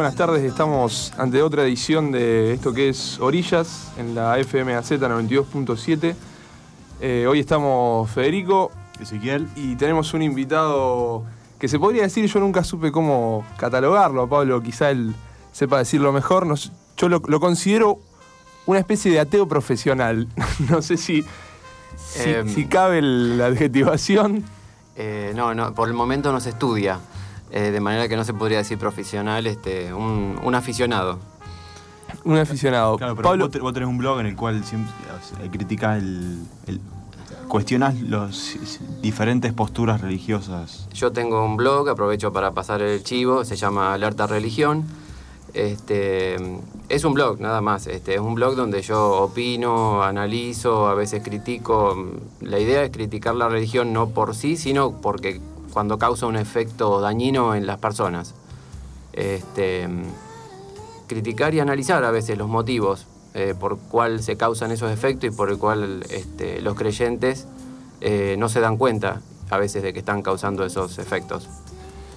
[0.00, 6.14] Buenas tardes, estamos ante otra edición de esto que es Orillas en la FMAZ 92.7.
[7.02, 11.24] Eh, hoy estamos Federico, Ezequiel y tenemos un invitado
[11.58, 15.14] que se podría decir, yo nunca supe cómo catalogarlo, Pablo quizá él
[15.52, 16.46] sepa decirlo mejor,
[16.96, 17.98] yo lo, considero
[18.64, 20.28] una especie de ateo profesional,
[20.70, 21.26] no sé si,
[21.98, 22.68] si, em.
[22.68, 24.44] cabe la adjetivación.
[24.96, 27.00] Eh, no, no, por el momento no se estudia.
[27.52, 31.18] Eh, de manera que no se podría decir profesional, este, un, aficionado.
[32.24, 32.96] Un aficionado.
[32.96, 33.48] Claro, pero Pablo...
[33.60, 34.92] vos, tenés un blog en el cual siempre
[35.50, 36.80] criticás el, el
[37.50, 38.56] cuestionás las
[39.02, 40.88] diferentes posturas religiosas.
[40.94, 44.84] Yo tengo un blog, aprovecho para pasar el chivo, se llama Alerta Religión.
[45.52, 46.36] Este,
[46.88, 47.88] es un blog, nada más.
[47.88, 51.96] Este, es un blog donde yo opino, analizo, a veces critico.
[52.40, 55.40] La idea es criticar la religión no por sí, sino porque
[55.72, 58.34] cuando causa un efecto dañino en las personas.
[59.12, 59.88] Este,
[61.10, 65.36] criticar y analizar a veces los motivos eh, por cuál se causan esos efectos y
[65.36, 67.46] por el cual este, los creyentes
[68.00, 71.48] eh, no se dan cuenta a veces de que están causando esos efectos.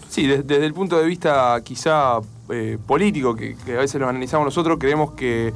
[0.10, 2.20] Sí, desde, el punto de vista quizá
[2.50, 5.52] eh, político, que, a veces lo analizamos nosotros, creemos que,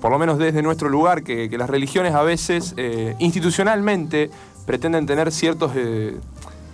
[0.00, 2.74] por lo menos desde nuestro lugar, que, que las religiones a veces
[3.18, 4.30] institucionalmente
[4.66, 5.72] pretenden tener ciertos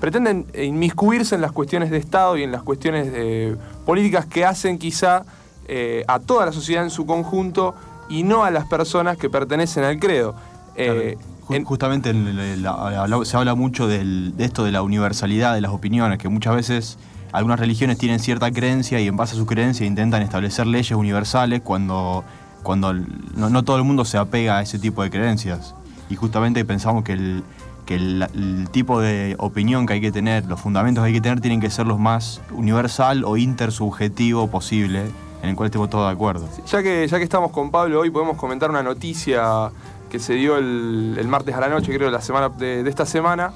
[0.01, 5.25] pretenden inmiscuirse en las cuestiones de Estado y en las cuestiones políticas que hacen quizá
[5.73, 7.77] eh, a toda la sociedad en su conjunto
[8.09, 10.35] y no a las personas que pertenecen al credo.
[10.75, 11.17] Eh,
[11.63, 16.99] justamente se habla mucho de esto de la universalidad de las opiniones, que muchas veces
[17.31, 21.61] algunas religiones tienen cierta creencia y en base a su creencia intentan establecer leyes universales
[21.63, 22.25] cuando,
[22.65, 25.77] cuando no todo el mundo se apega a ese tipo de creencias.
[26.09, 27.45] Y justamente pensamos que el,
[27.91, 31.41] que el, tipo de opinión que hay que tener, los fundamentos que hay que tener,
[31.41, 35.07] tienen que ser los más universal o intersubjetivo posible,
[35.43, 36.49] en el cual estemos todos de acuerdo.
[36.67, 39.73] Ya que, ya que estamos con Pablo, hoy podemos comentar una noticia
[40.09, 43.53] que se dio el, martes a la noche, creo, la semana, de, esta semana,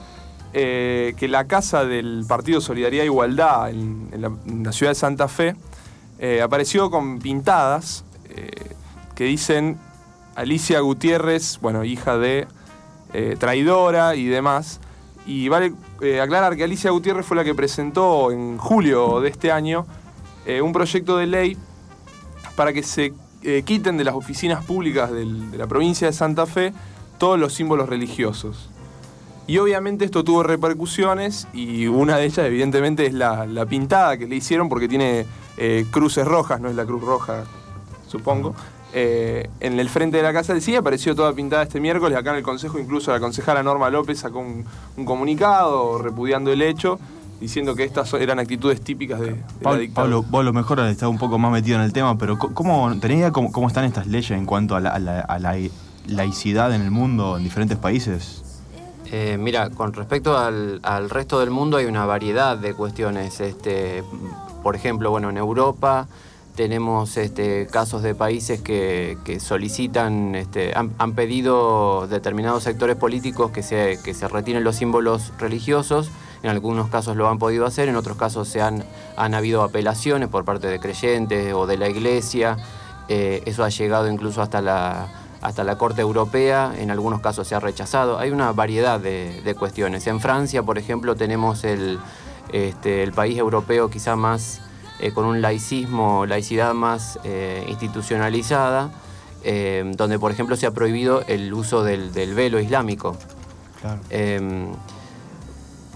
[0.53, 4.09] eh, que la casa del Partido Solidaridad e Igualdad en,
[4.65, 5.55] la, ciudad de Santa Fe
[6.19, 8.75] eh, apareció con pintadas eh,
[9.15, 9.79] que dicen
[10.35, 12.49] Alicia Gutiérrez, bueno, hija de
[13.15, 14.81] eh, traidora y demás.
[15.25, 19.53] Y vale eh, aclarar que Alicia Gutiérrez fue la que presentó en julio de este
[19.53, 19.87] año
[20.47, 21.57] eh, un proyecto de ley
[22.57, 23.15] para que se
[23.67, 25.27] quiten de las oficinas públicas de
[25.59, 26.73] la provincia de Santa Fe
[27.19, 28.71] todos los símbolos religiosos.
[29.47, 34.37] Y obviamente esto tuvo repercusiones y una de ellas evidentemente es la, pintada que le
[34.37, 35.27] hicieron porque tiene
[35.91, 37.45] cruces rojas, no es la cruz roja,
[38.09, 38.55] supongo.
[38.97, 42.17] Eh, en el frente de la Casa del CIE apareció toda pintada este miércoles.
[42.17, 44.65] Acá en el Consejo, incluso la concejala Norma López sacó un,
[45.05, 47.01] comunicado repudiando el hecho,
[47.41, 49.31] diciendo que estas eran actitudes típicas de,
[49.63, 49.95] la dictadura.
[49.95, 53.19] Pablo, vos lo mejor estado un poco más metido en el tema, pero ¿cómo, ¿tenés
[53.19, 55.59] idea cómo, están estas leyes en cuanto a la,
[56.07, 58.45] laicidad en el mundo en diferentes países?
[59.11, 63.41] Eh, mira, con respecto al, resto del mundo hay una variedad de cuestiones.
[63.41, 64.05] Este,
[64.63, 66.07] por ejemplo, bueno, en Europa
[66.55, 73.99] tenemos este, casos de países que, solicitan, este, han, pedido determinados sectores políticos que se,
[74.05, 76.11] que retiren los símbolos religiosos.
[76.43, 78.85] En algunos casos lo han podido hacer, en otros casos se han,
[79.17, 82.57] habido apelaciones por parte de creyentes o de la iglesia.
[83.09, 85.09] Eh, eso ha llegado incluso hasta la,
[85.77, 88.19] Corte Europea, en algunos casos se ha rechazado.
[88.19, 90.07] Hay una variedad de, cuestiones.
[90.07, 91.99] En Francia, por ejemplo, tenemos el,
[92.53, 94.61] este, el país europeo quizá más
[95.01, 98.91] eh, con un laicismo, laicidad más eh, institucionalizada,
[99.43, 103.17] eh, donde por ejemplo se ha prohibido el uso del, velo islámico.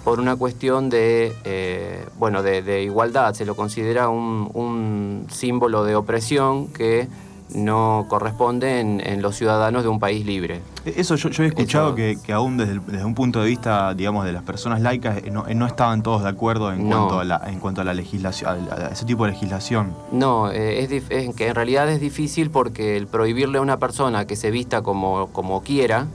[0.05, 7.09] por una cuestión de, bueno, de, igualdad, se lo considera un símbolo de opresión que
[7.55, 10.61] no corresponde en, los ciudadanos de un país libre.
[10.85, 14.81] Eso yo, he escuchado que, aún desde, un punto de vista, digamos, de las personas
[14.81, 17.95] laicas, eh, no, estaban todos de acuerdo en, cuanto, a la, en cuanto a la
[17.95, 19.95] legislación, a ese tipo de legislación.
[20.13, 24.37] No, eh, es, que en realidad es difícil porque el prohibirle a una persona que
[24.37, 26.07] se vista como, como quiera,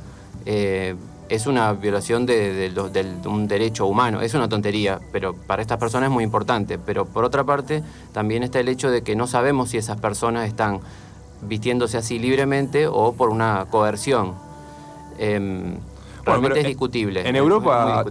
[0.45, 0.95] eh,
[1.29, 2.71] es una violación de,
[3.25, 4.21] un derecho humano.
[4.21, 6.77] Es una tontería, pero para estas personas es muy importante.
[6.77, 7.81] Pero por otra parte,
[8.11, 10.81] también está el hecho de que no sabemos si esas personas están
[11.47, 14.33] vistiéndose así libremente o por una coerción.
[15.17, 15.75] Em,
[16.25, 17.27] realmente es discutible.
[17.27, 18.03] En Europa,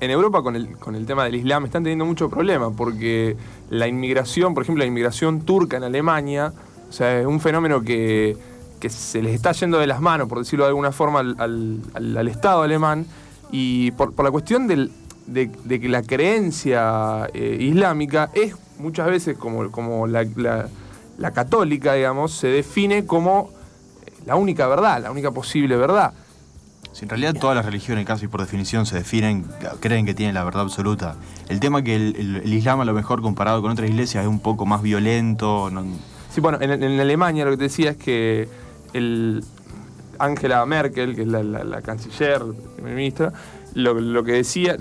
[0.00, 3.36] en Europa con el, con el tema del Islam están teniendo mucho problema porque
[3.70, 6.52] la inmigración, por ejemplo, la inmigración turca en Alemania,
[6.88, 8.36] o sea, es un fenómeno que,
[8.86, 13.06] se les está yendo de las manos, por decirlo de alguna forma, al, Estado alemán
[13.50, 14.90] y por, la cuestión de,
[15.66, 20.68] que la creencia eh, islámica es muchas veces como, como la, la
[21.32, 23.50] católica, digamos, se define como
[24.26, 26.12] la única verdad, la única posible verdad.
[26.92, 29.46] Si en realidad todas las religiones, casi por definición, se definen,
[29.80, 31.16] creen que tienen la verdad absoluta.
[31.48, 34.64] El tema que el, Islam, a lo mejor comparado con otras iglesias, es un poco
[34.64, 35.70] más violento.
[36.32, 38.48] Sí, bueno, en, Alemania lo que te decía es que
[38.92, 39.44] el
[40.20, 42.42] Angela Merkel, que es la, canciller,
[42.80, 43.32] ministra,
[43.74, 44.76] lo, que decía,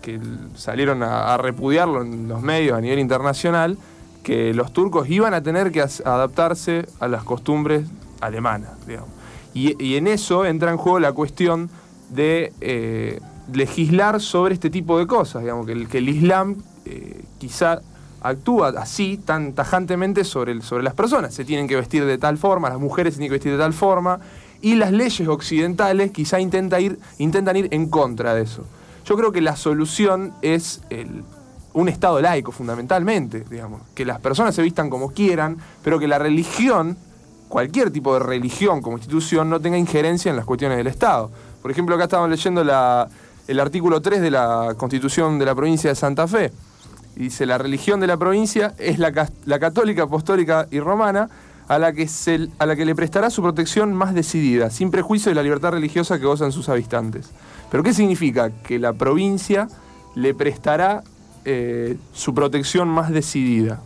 [0.00, 0.18] que
[0.56, 3.76] salieron a, a repudiarlo en los medios a nivel internacional,
[4.22, 7.86] que los turcos iban a tener que adaptarse a las costumbres
[8.20, 9.10] alemanas, digamos.
[9.52, 11.70] Y, en eso entra en juego la cuestión
[12.10, 13.20] de eh,
[13.52, 17.80] legislar sobre este tipo de cosas, digamos, que el, el Islam eh, quizá
[18.20, 21.34] actúa así, tan tajantemente sobre, sobre las personas.
[21.34, 24.20] Se tienen que vestir de tal forma, las mujeres tienen que vestir de tal forma,
[24.60, 28.64] y las leyes occidentales quizá intenta ir, intentan ir en contra de eso.
[29.04, 30.82] Yo creo que la solución es
[31.72, 36.18] un Estado laico, fundamentalmente, digamos, que las personas se vistan como quieran, pero que la
[36.18, 36.96] religión
[37.50, 41.30] cualquier tipo de religión como institución no tenga injerencia en las cuestiones del Estado.
[41.60, 45.96] Por ejemplo, acá estamos leyendo el artículo 3 de la Constitución de la provincia de
[45.96, 46.52] Santa Fe.
[47.16, 51.28] dice, la religión de la provincia es la, católica, apostólica y romana,
[51.68, 52.08] a la, que
[52.58, 56.18] a la que le prestará su protección más decidida, sin prejuicio de la libertad religiosa
[56.18, 57.30] que gozan sus habitantes.
[57.70, 58.50] ¿Pero qué significa?
[58.50, 59.68] Que la provincia
[60.14, 61.02] le prestará
[61.44, 63.80] eh, su protección más decidida.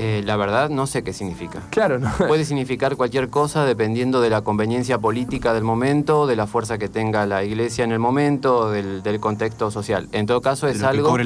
[0.00, 1.60] Eh, la verdad no sé qué significa.
[1.70, 2.08] Claro, no.
[2.28, 6.88] Puede significar cualquier cosa dependiendo de la conveniencia política del momento, de la fuerza que
[6.88, 10.08] tenga la iglesia en el momento, del, contexto social.
[10.12, 11.16] En todo caso es algo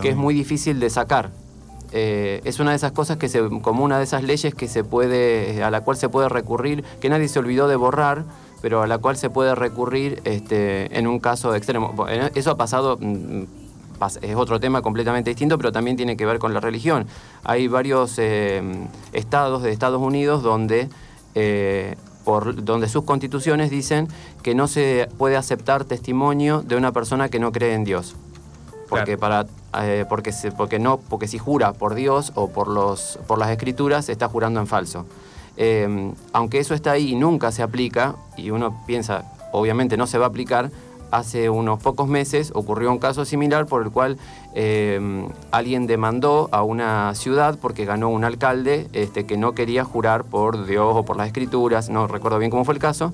[0.00, 1.30] que, es muy difícil de sacar.
[1.90, 4.84] Eh, es una de esas cosas que se, como una de esas leyes que se
[4.84, 8.24] puede, a la cual se puede recurrir, que nadie se olvidó de borrar,
[8.62, 12.06] pero a la cual se puede recurrir este, en un caso extremo.
[12.34, 13.42] Eso ha pasado mm,
[14.20, 17.06] es otro tema completamente distinto, pero también tiene que ver con la religión.
[17.44, 18.62] Hay varios eh,
[19.12, 20.88] estados de Estados Unidos donde,
[21.34, 24.08] eh, por, donde sus constituciones dicen
[24.42, 28.16] que no se puede aceptar testimonio de una persona que no cree en Dios.
[28.88, 29.46] Porque, para,
[29.80, 34.10] eh, porque, porque, no, porque si jura por Dios o por, los, por las escrituras,
[34.10, 35.06] está jurando en falso.
[36.32, 40.26] aunque eso está ahí y nunca se aplica, y uno piensa, obviamente no se va
[40.26, 40.70] a aplicar,
[41.12, 44.18] hace unos pocos meses ocurrió un caso similar por el cual
[44.54, 50.24] em, alguien demandó a una ciudad porque ganó un alcalde este, que no quería jurar
[50.24, 53.12] por Dios o por las escrituras, no recuerdo bien cómo fue el caso,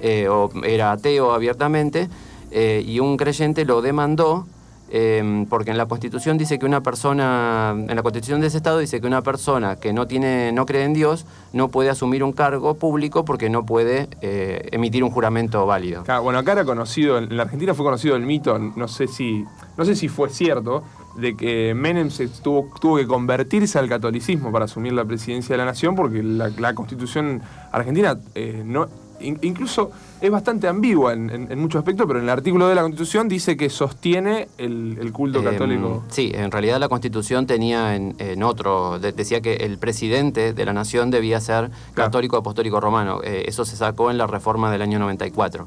[0.00, 2.08] eh, o era ateo abiertamente,
[2.52, 4.46] eh, y un creyente lo demandó
[4.92, 8.78] Em, porque en la Constitución dice que una persona, en la Constitución de ese Estado
[8.78, 12.32] dice que una persona que no tiene, no cree en Dios, no puede asumir un
[12.32, 16.02] cargo público porque no puede eh, emitir un juramento válido.
[16.22, 19.44] bueno, acá era conocido, en la Argentina fue conocido el mito, no sé si,
[19.76, 20.82] no sé si fue cierto,
[21.16, 25.58] de que Menem se tuvo, tuvo que convertirse al catolicismo para asumir la presidencia de
[25.58, 27.42] la nación, porque la, Constitución
[27.72, 28.88] argentina eh, no
[29.20, 33.56] incluso es bastante ambigua en, muchos aspectos, pero en el artículo de la Constitución dice
[33.56, 36.04] que sostiene el, culto em, católico.
[36.08, 41.10] Sí, en realidad la Constitución tenía en, otro, decía que el presidente de la nación
[41.10, 43.20] debía ser católico apostólico romano.
[43.24, 45.66] Eh, eso se sacó en la reforma del año 94.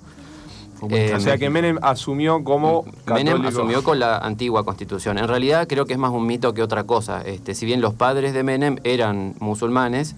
[0.82, 3.14] o sea em, que Menem asumió como católico.
[3.14, 5.18] Menem asumió con la antigua constitución.
[5.18, 7.22] En realidad creo que es más un mito que otra cosa.
[7.22, 10.16] Este, si bien los padres de Menem eran musulmanes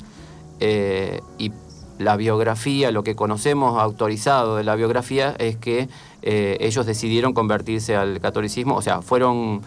[0.60, 1.52] eh, y
[2.00, 5.90] la biografía, lo que conocemos autorizado de la biografía es que
[6.22, 9.62] eh, ellos decidieron convertirse al catolicismo, o sea, fueron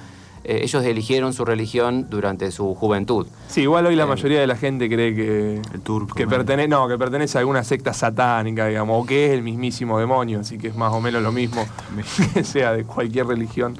[0.44, 3.26] eh, ellos eligieron su religión durante su juventud.
[3.48, 6.68] Sí, igual hoy la eh, mayoría de la gente cree que el turco, que pertenece,
[6.68, 10.56] no, que pertenece a alguna secta satánica, digamos, o que es el mismísimo demonio, así
[10.56, 11.66] que es más o menos lo mismo
[12.34, 13.76] que sea de cualquier religión.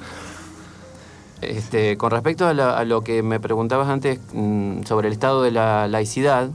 [1.40, 5.87] Este, con respecto a, lo que me preguntabas antes mm, sobre el estado de la
[5.87, 6.50] laicidad,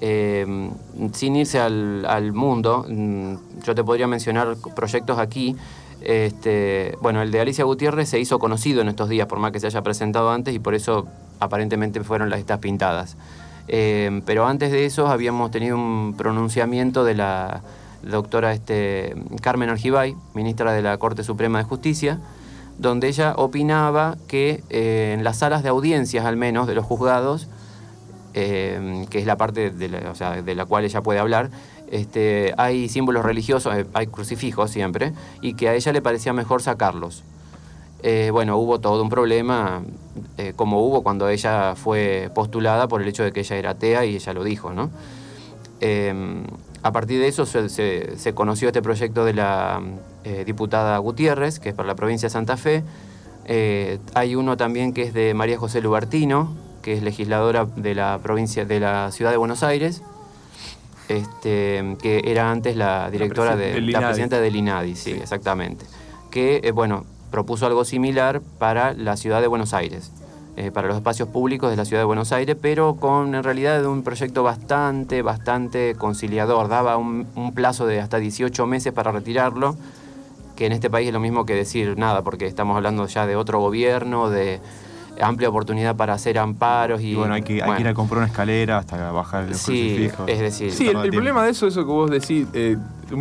[0.00, 0.70] Em,
[1.12, 5.56] sin irse al, mundo, mm, yo te podría mencionar proyectos aquí.
[6.00, 9.60] Este, bueno, el de Alicia Gutiérrez se hizo conocido en estos días, por más que
[9.60, 11.06] se haya presentado antes, y por eso
[11.40, 13.16] aparentemente fueron las estas pintadas.
[13.66, 17.62] Em, pero antes de eso habíamos tenido un pronunciamiento de la
[18.02, 22.20] doctora este, Carmen Argibay, ministra de la Corte Suprema de Justicia,
[22.78, 27.48] donde ella opinaba que eh, en las salas de audiencias, al menos, de los juzgados,
[28.40, 29.88] Em, que es la parte de
[30.54, 31.50] la, cual ella puede hablar,
[31.90, 36.62] este, hay símbolos religiosos, eh, hay crucifijos siempre, y que a ella le parecía mejor
[36.62, 37.24] sacarlos.
[38.04, 39.82] Eh, bueno, hubo todo un problema,
[40.36, 44.04] eh, como hubo cuando ella fue postulada por el hecho de que ella era atea
[44.04, 44.90] y ella lo dijo, ¿no?
[45.80, 46.44] Em,
[46.84, 49.82] a partir de eso se, conoció este proyecto de la
[50.46, 52.84] diputada Gutiérrez, que es para la provincia de Santa Fe,
[54.14, 58.64] hay uno también que es de María José Lubertino, que es legisladora de la provincia
[58.64, 60.00] de la ciudad de Buenos Aires,
[61.10, 65.84] este, que era antes la directora de la presidenta del INADI, sí, exactamente.
[66.30, 70.12] Que eh, bueno, propuso algo similar para la ciudad de Buenos Aires.
[70.56, 73.84] Eh, para los espacios públicos de la ciudad de Buenos Aires, pero con en realidad
[73.84, 76.68] un proyecto bastante, bastante conciliador.
[76.68, 79.76] Daba un, un, plazo de hasta 18 meses para retirarlo,
[80.56, 83.36] que en este país es lo mismo que decir nada, porque estamos hablando ya de
[83.36, 84.58] otro gobierno, de
[85.20, 88.26] amplia oportunidad para hacer amparos y, bueno, hay que, hay que, ir a comprar una
[88.26, 92.10] escalera hasta bajar el sí, es decir, sí, el, problema de eso, eso que vos
[92.10, 92.76] decís, eh,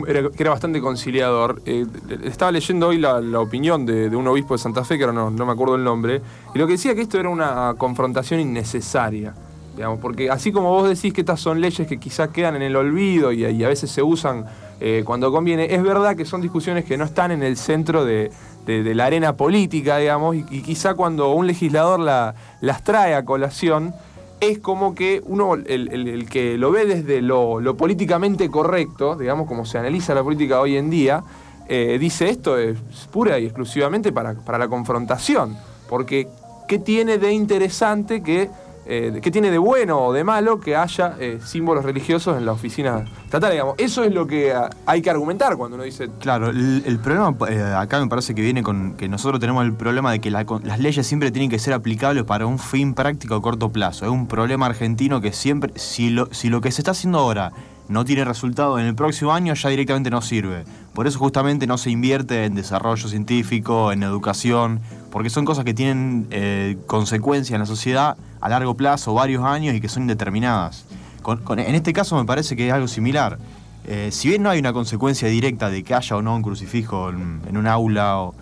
[0.08, 1.62] era, que era bastante conciliador.
[1.66, 1.86] Eh,
[2.24, 5.46] estaba leyendo hoy la, opinión de, un obispo de Santa Fe, que ahora no, no
[5.46, 6.22] me acuerdo el nombre,
[6.54, 9.34] y lo que decía que esto era una confrontación innecesaria.
[9.76, 12.76] Digamos, porque así como vos decís que estas son leyes que quizás quedan en el
[12.76, 14.46] olvido y, a veces se usan
[14.80, 18.32] eh, cuando conviene, es verdad que son discusiones que no están en el centro de,
[18.68, 23.94] de, la arena política, digamos, y, quizá cuando un legislador la, las trae a colación,
[24.42, 29.78] es como que uno, el, que lo ve desde lo, políticamente correcto, digamos, como se
[29.78, 31.24] analiza la política hoy en día,
[31.70, 32.78] eh, dice esto es
[33.12, 35.58] pura y exclusivamente para, para la confrontación,
[35.90, 36.28] porque
[36.68, 38.50] ¿qué tiene de interesante que
[38.90, 42.54] eh, qué tiene de bueno o de malo que haya eh, símbolos religiosos en la
[42.54, 43.76] oficina estatal, digamos.
[43.78, 46.10] Eso es lo que ah, hay que argumentar cuando uno dice...
[46.20, 50.12] Claro, el, problema eh, acá me parece que viene con que nosotros tenemos el problema
[50.12, 53.70] de que las leyes siempre tienen que ser aplicables para un fin práctico a corto
[53.70, 54.06] plazo.
[54.06, 57.52] Es un problema argentino que siempre, si lo, si lo que se está haciendo ahora
[57.90, 60.64] no tiene resultado en el próximo año, ya directamente no sirve.
[60.94, 64.80] Por eso justamente no se invierte en desarrollo científico, en educación,
[65.12, 69.76] porque son cosas que tienen eh, consecuencias en la sociedad a largo plazo, varios años
[69.76, 70.86] y que son indeterminadas.
[71.26, 73.38] en este caso me parece que es algo similar.
[73.86, 77.10] Eh, si bien no hay una consecuencia directa de que haya o no un crucifijo
[77.10, 78.34] en, un aula, o,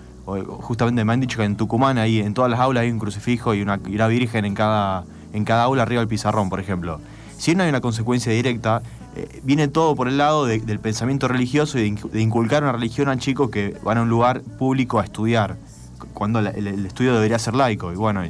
[0.62, 3.54] justamente me han dicho que en Tucumán ahí, en todas las aulas hay un crucifijo
[3.54, 7.00] y una, virgen en cada, en cada aula arriba del pizarrón, por ejemplo.
[7.38, 8.82] Si bien no hay una consecuencia directa,
[9.16, 13.18] eh, viene todo por el lado del pensamiento religioso y de, inculcar una religión a
[13.18, 15.58] chicos que van a un lugar público a estudiar,
[16.14, 17.94] cuando el, estudio debería ser laico.
[17.94, 18.24] Y bueno,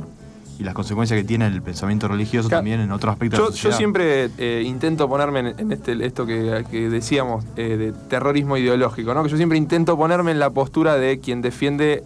[0.59, 4.29] y, las consecuencias que tiene el pensamiento religioso también en otros aspectos yo, Yo siempre
[4.37, 9.23] eh, intento ponerme en, este, esto que, decíamos eh, de terrorismo ideológico, ¿no?
[9.23, 12.03] que yo siempre intento ponerme en la postura de quien defiende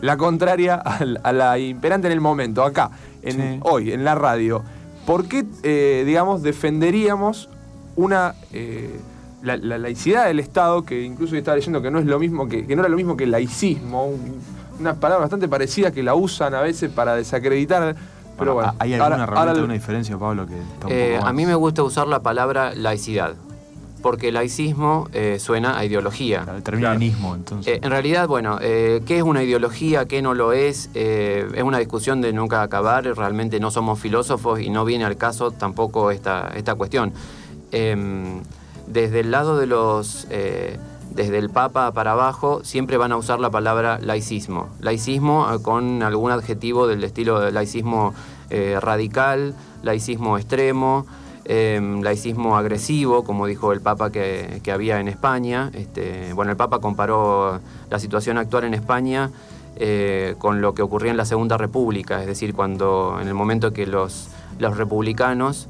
[0.00, 2.90] la contraria a, la imperante en el momento, acá,
[3.22, 4.62] en, hoy, en la radio.
[5.06, 5.44] ¿Por qué,
[6.04, 7.48] digamos, defenderíamos
[7.96, 9.00] una eh,
[9.42, 12.62] la, laicidad del Estado, que incluso yo estaba leyendo que no es lo mismo que,
[12.62, 14.10] no era lo mismo que el laicismo,
[14.78, 17.96] una palabra bastante parecida que la usan a veces para desacreditar.
[18.38, 20.46] Pero bueno, ¿Hay alguna realmente una diferencia, Pablo?
[20.46, 23.34] Que eh, a mí me gusta usar la palabra laicidad
[24.02, 26.44] porque laicismo eh, suena a ideología.
[26.44, 27.80] determinismo, entonces.
[27.82, 30.04] en realidad, bueno, ¿qué es una ideología?
[30.04, 30.90] ¿Qué no lo es?
[30.94, 33.04] es una discusión de nunca acabar.
[33.04, 37.14] Realmente no somos filósofos y no viene al caso tampoco esta, esta cuestión.
[37.72, 38.42] Em,
[38.86, 40.78] desde el lado de los, eh,
[41.14, 44.68] desde el Papa para abajo, siempre van a usar la palabra laicismo.
[44.80, 48.14] Laicismo eh, con algún adjetivo del estilo de laicismo
[48.50, 51.06] eh, radical, laicismo extremo,
[51.44, 55.70] em, laicismo agresivo, como dijo el Papa que, había en España.
[55.72, 59.30] Este, bueno, el Papa comparó la situación actual en España
[60.38, 63.88] con lo que ocurría en la Segunda República, es decir, cuando en el momento que
[63.88, 64.28] los,
[64.60, 65.66] republicanos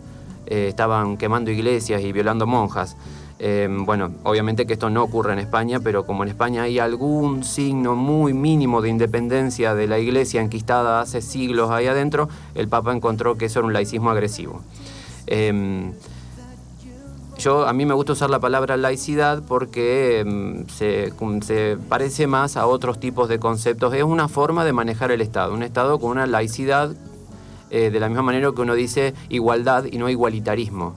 [0.47, 2.97] eh, estaban quemando iglesias y violando monjas.
[3.39, 7.43] Eh, bueno, obviamente que esto no ocurre en España, pero como en España hay algún
[7.43, 12.93] signo muy mínimo de independencia de la iglesia enquistada hace siglos ahí adentro, el Papa
[12.93, 14.63] encontró que eso era un laicismo agresivo.
[15.27, 15.93] Em,
[17.37, 21.13] yo, a mí me gusta usar la palabra laicidad porque em, se,
[21.43, 23.93] se, parece más a otros tipos de conceptos.
[23.95, 26.95] Es una forma de manejar el Estado, un Estado con una laicidad
[27.71, 30.95] eh, de la misma manera que uno dice igualdad y no igualitarismo.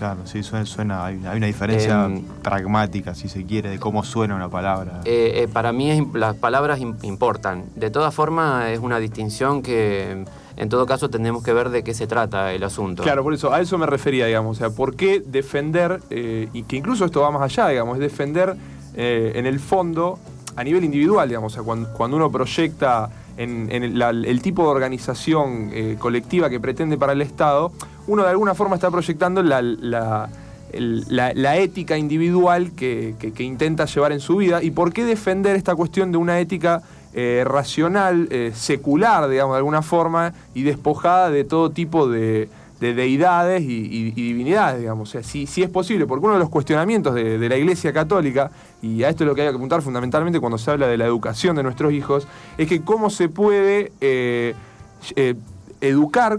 [0.00, 4.48] Claro, sí, suena, hay, una diferencia em, pragmática, si se quiere, de cómo suena una
[4.48, 5.02] palabra.
[5.04, 7.66] Eh, eh, para mí las palabras importan.
[7.76, 10.24] De todas formas, es una distinción que
[10.56, 13.02] en todo caso tenemos que ver de qué se trata el asunto.
[13.02, 14.56] Claro, por eso, a eso me refería, digamos.
[14.56, 18.56] O sea, ¿por qué defender, y que incluso esto va más allá, digamos, es defender
[18.94, 20.18] en el fondo
[20.56, 25.96] a nivel individual, digamos, o sea, cuando uno proyecta en, el tipo de organización eh,
[25.98, 27.72] colectiva que pretende para el Estado,
[28.06, 30.28] uno de alguna forma está proyectando la,
[31.56, 34.62] ética individual que, intenta llevar en su vida.
[34.62, 36.82] ¿Y por qué defender esta cuestión de una ética
[37.14, 43.62] eh, racional, eh, secular, digamos, de alguna forma, y despojada de todo tipo de, deidades
[43.62, 45.08] y, divinidades, digamos.
[45.08, 48.50] O sea, si, es posible, porque uno de los cuestionamientos de, la Iglesia Católica,
[48.82, 51.06] y a esto es lo que hay que apuntar fundamentalmente cuando se habla de la
[51.06, 54.54] educación de nuestros hijos, es que cómo se puede eh,
[55.16, 55.34] eh,
[55.80, 56.38] educar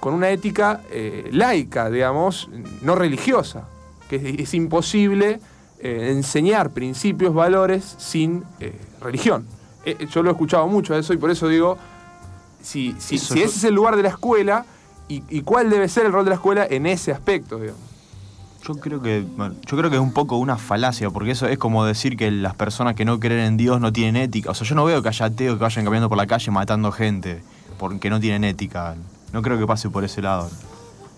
[0.00, 2.48] con una ética eh, laica, digamos,
[2.80, 3.68] no religiosa,
[4.08, 5.40] que es, imposible
[5.80, 8.44] enseñar principios, valores sin
[9.00, 9.46] religión.
[10.10, 11.76] yo lo he escuchado mucho a eso y por eso digo,
[12.62, 14.64] si, si, ese es el lugar de la escuela,
[15.08, 17.91] y, cuál debe ser el rol de la escuela en ese aspecto, digamos.
[18.66, 19.24] Yo creo que
[19.66, 22.54] yo creo que es un poco una falacia, porque eso es como decir que las
[22.54, 24.50] personas que no creen en Dios no tienen ética.
[24.52, 26.92] O sea, yo no veo que haya ateos que vayan caminando por la calle matando
[26.92, 27.42] gente
[27.78, 28.94] porque no tienen ética.
[29.32, 30.48] No creo que pase por ese lado.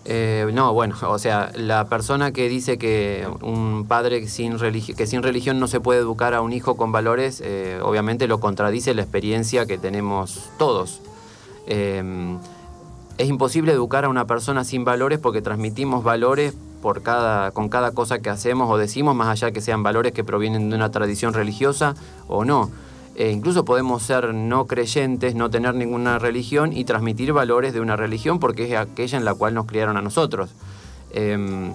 [0.05, 5.21] Eh, no, bueno, o sea, la persona que dice que un padre sin que sin
[5.21, 9.03] religión no se puede educar a un hijo con valores, eh, obviamente lo contradice la
[9.03, 11.01] experiencia que tenemos todos.
[11.67, 12.37] Eh,
[13.17, 17.93] es imposible educar a una persona sin valores porque transmitimos valores por cada, con cada
[17.93, 21.33] cosa que hacemos o decimos, más allá que sean valores que provienen de una tradición
[21.33, 21.95] religiosa
[22.27, 22.69] o no.
[23.15, 27.95] E incluso podemos ser no creyentes, no tener ninguna religión y transmitir valores de una
[27.95, 30.51] religión porque es aquella en la cual nos criaron a nosotros.
[31.09, 31.73] Em,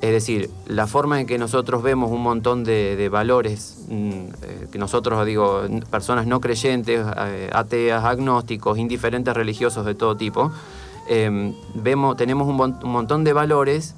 [0.00, 4.78] es decir, la forma en que nosotros vemos un montón de, valores, mm, eh, que
[4.78, 10.52] nosotros, digo, personas no creyentes, eh, ateas, agnósticos, indiferentes religiosos de todo tipo,
[11.08, 13.94] em, vemos, tenemos un, montón de valores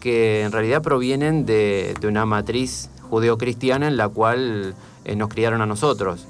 [0.00, 5.60] que en realidad provienen de, de una matriz judeocristiana en la cual eh, nos criaron
[5.60, 6.26] a nosotros.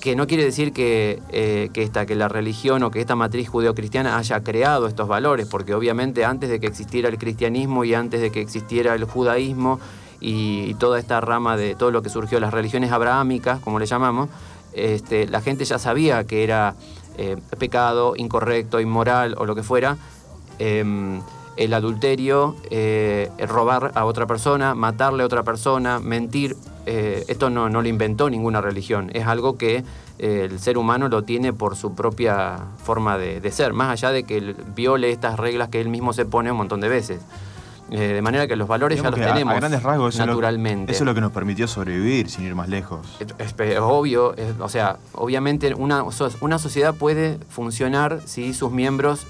[0.00, 3.48] Que no quiere decir que, eh, que, esta, que la religión o que esta matriz
[3.48, 8.20] judeocristiana haya creado estos valores, porque obviamente antes de que existiera el cristianismo y antes
[8.20, 9.80] de que existiera el judaísmo
[10.20, 14.28] y, toda esta rama de todo lo que surgió, las religiones abrahámicas, como le llamamos,
[14.72, 16.74] este, la gente ya sabía que era
[17.18, 19.96] eh, pecado, incorrecto, inmoral o lo que fuera.
[20.58, 21.20] Em,
[21.56, 27.68] el adulterio, eh, robar a otra persona, matarle a otra persona, mentir, eh, esto no,
[27.68, 29.84] lo inventó ninguna religión, es algo que
[30.18, 34.36] el ser humano lo tiene por su propia forma de, ser, más allá de que
[34.36, 37.20] él viole estas reglas que él mismo se pone un montón de veces.
[37.98, 40.92] De manera que los valores ya los tenemos grandes rasgos, naturalmente.
[40.92, 43.06] Eso es, lo, que nos permitió sobrevivir sin ir más lejos.
[43.38, 46.04] Es, obvio, o sea, obviamente una,
[46.40, 49.26] una sociedad puede funcionar si sus miembros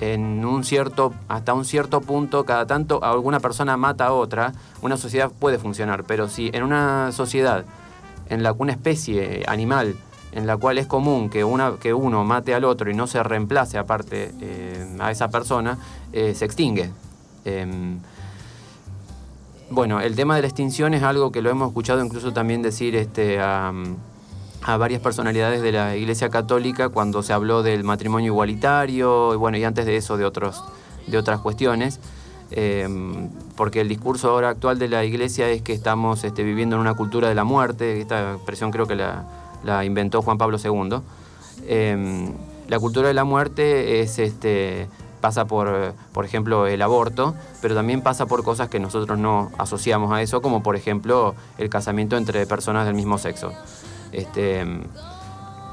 [0.00, 4.96] en un cierto, hasta un cierto punto, cada tanto alguna persona mata a otra, una
[4.96, 6.04] sociedad puede funcionar.
[6.04, 7.64] Pero si en una sociedad,
[8.28, 9.96] en la una especie animal,
[10.32, 13.22] en la cual es común que, una, que uno mate al otro y no se
[13.22, 15.78] reemplace aparte eh, a esa persona,
[16.12, 16.90] eh, se extingue.
[17.46, 18.00] Em,
[19.70, 22.96] bueno, el tema de la extinción es algo que lo hemos escuchado incluso también decir
[22.96, 23.72] este, a
[24.78, 29.64] varias personalidades de la Iglesia Católica cuando se habló del matrimonio igualitario y bueno y
[29.64, 30.62] antes de eso de otros
[31.06, 32.00] de otras cuestiones.
[32.50, 36.80] Em, porque el discurso ahora actual de la Iglesia es que estamos este, viviendo en
[36.80, 41.00] una cultura de la muerte esta expresión creo que la, inventó Juan Pablo II
[41.66, 42.32] em,
[42.68, 44.86] la cultura de la muerte es este
[45.26, 50.12] pasa por, por ejemplo, el aborto, pero también pasa por cosas que nosotros no asociamos
[50.12, 53.50] a eso, como por ejemplo el casamiento entre personas del mismo sexo.
[54.12, 54.64] Este,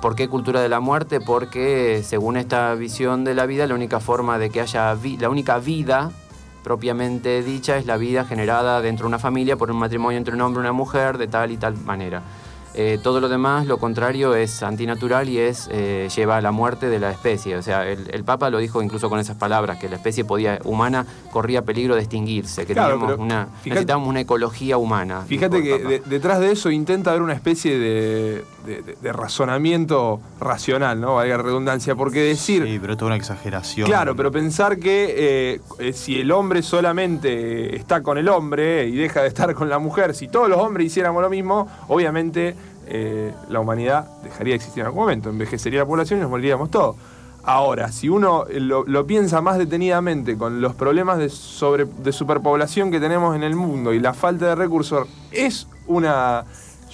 [0.02, 1.22] ¿Por qué cultura de la muerte?
[1.22, 5.60] Porque según esta visión de la vida, la única forma de que haya la única
[5.60, 6.10] vida
[6.64, 10.42] propiamente dicha es la vida generada dentro de una familia por un matrimonio entre un
[10.42, 12.24] hombre y una mujer de tal y tal manera.
[12.76, 16.90] Eh, todo lo demás, lo contrario, es antinatural y es eh, lleva a la muerte
[16.90, 17.56] de la especie.
[17.56, 21.06] O sea, el, Papa lo dijo incluso con esas palabras, que la especie podía, humana
[21.32, 25.22] corría peligro de extinguirse, que una, necesitábamos una ecología humana.
[25.28, 28.44] Fíjate que detrás de eso intenta haber una especie de,
[29.04, 31.16] razonamiento racional, ¿no?
[31.16, 32.64] Valga redundancia, porque decir...
[32.66, 33.88] Sí, pero es toda una exageración.
[33.88, 39.22] Claro, pero pensar que eh, si el hombre solamente está con el hombre y deja
[39.22, 42.56] de estar con la mujer, si todos los hombres hiciéramos lo mismo, obviamente
[42.88, 46.70] eh, la humanidad dejaría de existir en algún momento, envejecería la población y nos moriríamos
[46.70, 46.96] todos.
[47.46, 53.02] Ahora, si uno lo, piensa más detenidamente con los problemas de, sobre, de superpoblación que
[53.02, 56.46] tenemos en el mundo y la falta de recursos, es una...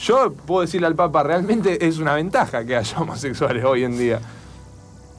[0.01, 4.21] Yo puedo decirle al Papa, realmente es una ventaja que haya homosexuales hoy en día.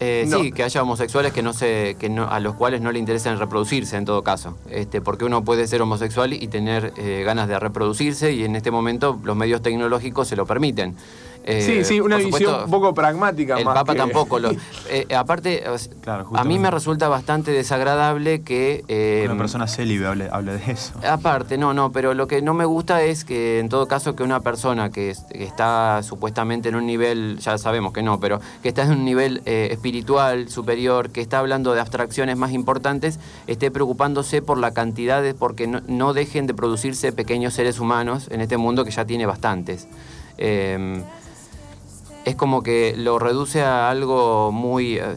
[0.02, 2.98] Eh, sí, que haya homosexuales que no se, que no, a los cuales no le
[2.98, 4.56] interesa reproducirse en todo caso.
[4.70, 8.70] Este, porque uno puede ser homosexual y tener eh, ganas de reproducirse y en este
[8.70, 10.96] momento los medios tecnológicos se lo permiten.
[11.42, 13.58] Eh, sí, sí, una visión supuesto, un poco pragmática.
[13.58, 14.50] El más Papa que- tampoco lo.
[14.90, 15.64] eh, aparte,
[16.02, 18.84] Claro, a mí me resulta bastante desagradable que.
[18.88, 20.92] eh, Una persona célibe hable, hable de eso.
[21.08, 24.22] Aparte, no, no, pero lo que no me gusta es que en todo caso que
[24.22, 28.38] una persona que, es- que está supuestamente en un nivel, ya sabemos que no, pero
[28.62, 33.18] que está en un nivel eh, espiritual superior, que está hablando de abstracciones más importantes,
[33.46, 38.28] esté preocupándose por la cantidad de, porque no, no dejen de producirse pequeños seres humanos
[38.30, 39.88] en este mundo que ya tiene bastantes.
[42.24, 44.98] Es como que lo reduce a algo muy...
[44.98, 45.16] eh,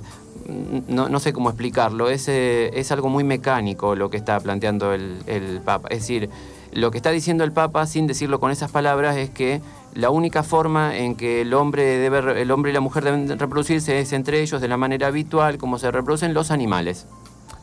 [0.87, 4.93] no, no sé cómo explicarlo, es, eh, es algo muy mecánico lo que está planteando
[4.93, 5.87] el, el Papa.
[5.89, 6.29] Es decir,
[6.73, 9.61] lo que está diciendo el Papa, sin decirlo con esas palabras, es que
[9.93, 13.99] la única forma en que el hombre, debe, el hombre y la mujer deben reproducirse
[13.99, 17.05] es entre ellos de la manera habitual, como se reproducen los animales.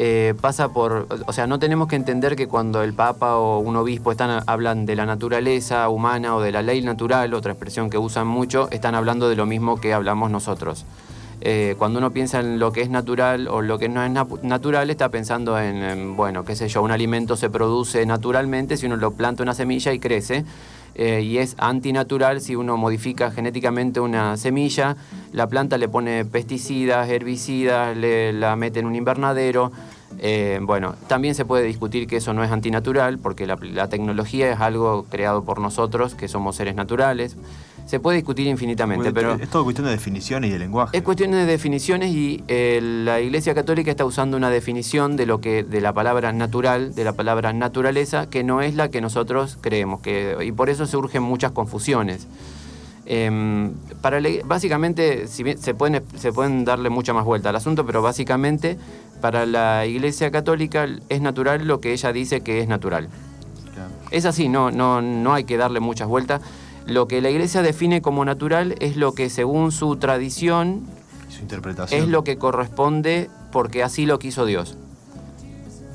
[0.00, 3.74] eh, pasa por, o sea, no tenemos que entender que cuando el Papa o un
[3.74, 7.98] obispo están, hablan de la naturaleza humana o de la ley natural, otra expresión que
[7.98, 10.86] usan mucho, están hablando de lo mismo que hablamos nosotros.
[11.40, 14.40] Eh, cuando uno piensa en lo que es natural o lo que no es natu-
[14.42, 18.86] natural, está pensando en, en, bueno, qué sé yo, un alimento se produce naturalmente si
[18.86, 20.44] uno lo planta una semilla y crece,
[20.98, 24.96] eh, y es antinatural si uno modifica genéticamente una semilla,
[25.32, 29.70] la planta le pone pesticidas, herbicidas, le, la mete en un invernadero.
[30.18, 34.50] Eh, bueno, también se puede discutir que eso no es antinatural, porque la, la tecnología
[34.50, 37.36] es algo creado por nosotros, que somos seres naturales.
[37.88, 39.36] Se puede discutir infinitamente, pero...
[39.36, 40.94] Es todo cuestión de definición y de lenguaje.
[40.94, 45.40] Es cuestión de definiciones y eh, la Iglesia Católica está usando una definición de lo
[45.40, 49.56] que de la palabra natural, de la palabra naturaleza, que no es la que nosotros
[49.62, 52.26] creemos, que, y por eso surgen muchas confusiones.
[53.06, 53.72] Em,
[54.02, 58.02] para básicamente, si bien se pueden, se pueden darle mucha más vuelta al asunto, pero
[58.02, 58.76] básicamente
[59.22, 63.08] para la Iglesia Católica es natural lo que ella dice que es natural.
[63.72, 63.90] Claro.
[64.10, 66.42] Es así, no, no, no hay que darle muchas vueltas.
[66.88, 70.86] Lo que la iglesia define como natural es lo que según su tradición
[71.28, 72.02] Su interpretación.
[72.02, 74.76] es lo que corresponde porque así lo quiso Dios.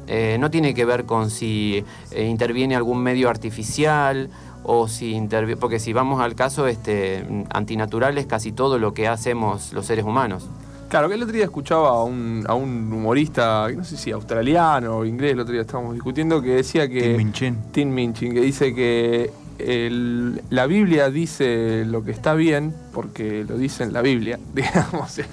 [0.08, 4.30] Eh, no tiene que ver con si eh, interviene algún medio artificial
[4.64, 9.08] o si interviene, porque si vamos al caso este, antinatural es casi todo lo que
[9.08, 10.48] hacemos los seres humanos.
[10.90, 14.98] Claro, que el otro día escuchaba a un, a un humorista, no sé si australiano
[14.98, 17.02] o inglés, el otro día estábamos discutiendo, que decía que...
[17.02, 17.58] Tim Minchin.
[17.72, 23.58] Tim Minchin, que dice que el- la Biblia dice lo que está bien porque lo
[23.58, 25.18] dice en la Biblia, digamos.
[25.20, 25.28] Es,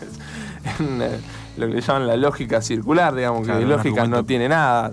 [0.64, 1.09] es una-
[1.56, 4.16] lo que le llaman la lógica circular, digamos, Claro, que un lógica argumento.
[4.22, 4.92] no tiene nada.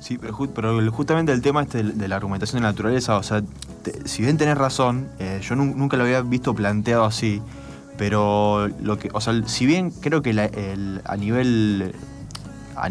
[0.00, 3.42] Sí, pero, justamente el tema este de, de la argumentación de la naturaleza, o sea,
[3.82, 7.42] te- si bien tenés razón, eh, yo nun- nunca lo había visto planteado así,
[7.98, 11.92] pero lo que, o sea, si bien creo que la- el- a nivel
[12.76, 12.88] a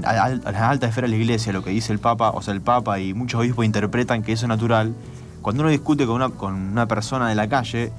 [0.51, 2.99] la alta esfera de la iglesia, lo que dice el Papa, o sea, el Papa
[2.99, 4.93] y muchos obispos interpretan que eso es natural,
[5.41, 7.91] cuando uno discute con una, con una persona de la calle,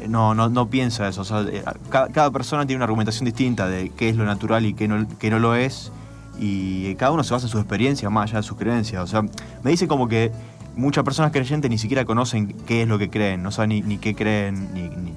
[0.00, 1.22] eh, no, no, no piensa eso.
[1.22, 4.74] O sea, eh, cada, persona tiene una argumentación distinta de qué es lo natural y
[4.74, 5.92] qué no, qué no lo es.
[6.38, 9.02] Y cada uno se basa en su experiencia más allá de sus creencias.
[9.02, 9.22] O sea,
[9.62, 10.32] me dice como que
[10.76, 14.16] muchas personas creyentes ni siquiera conocen qué es lo que creen, no saben ni, qué
[14.16, 15.14] creen, ni,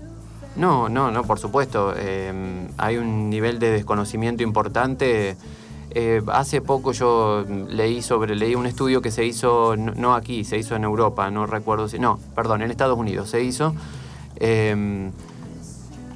[0.56, 1.96] No, no, no, por supuesto.
[2.78, 5.38] Hay un nivel de desconocimiento importante.
[5.92, 10.58] Eh, hace poco yo leí sobre, leí un estudio que se hizo, no, aquí, se
[10.58, 13.74] hizo en Europa, no recuerdo si, no, perdón, en Estados Unidos se hizo.
[14.36, 15.12] Em,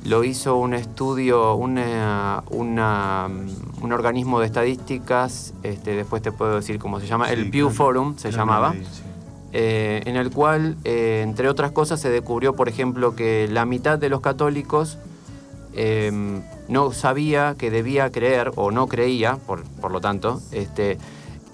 [0.03, 6.99] lo hizo un estudio, una, un organismo de estadísticas, este, después te puedo decir cómo
[6.99, 8.73] se llama, el Pew Forum se llamaba.
[9.53, 13.99] Eh, en el cual, eh, entre otras cosas, se descubrió, por ejemplo, que la mitad
[13.99, 14.97] de los católicos
[15.73, 20.97] em, no sabía que debía creer, o no creía, por, lo tanto, este,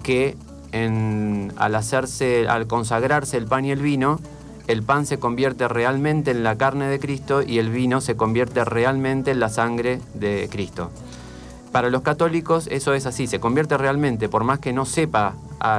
[0.04, 0.36] que
[1.56, 4.20] al hacerse, al consagrarse el pan y el vino,
[4.68, 8.64] el pan se convierte realmente en la carne de Cristo y el vino se convierte
[8.64, 10.90] realmente en la sangre de Cristo.
[11.72, 15.34] Para los católicos eso es así, se convierte realmente, por más que no sepa,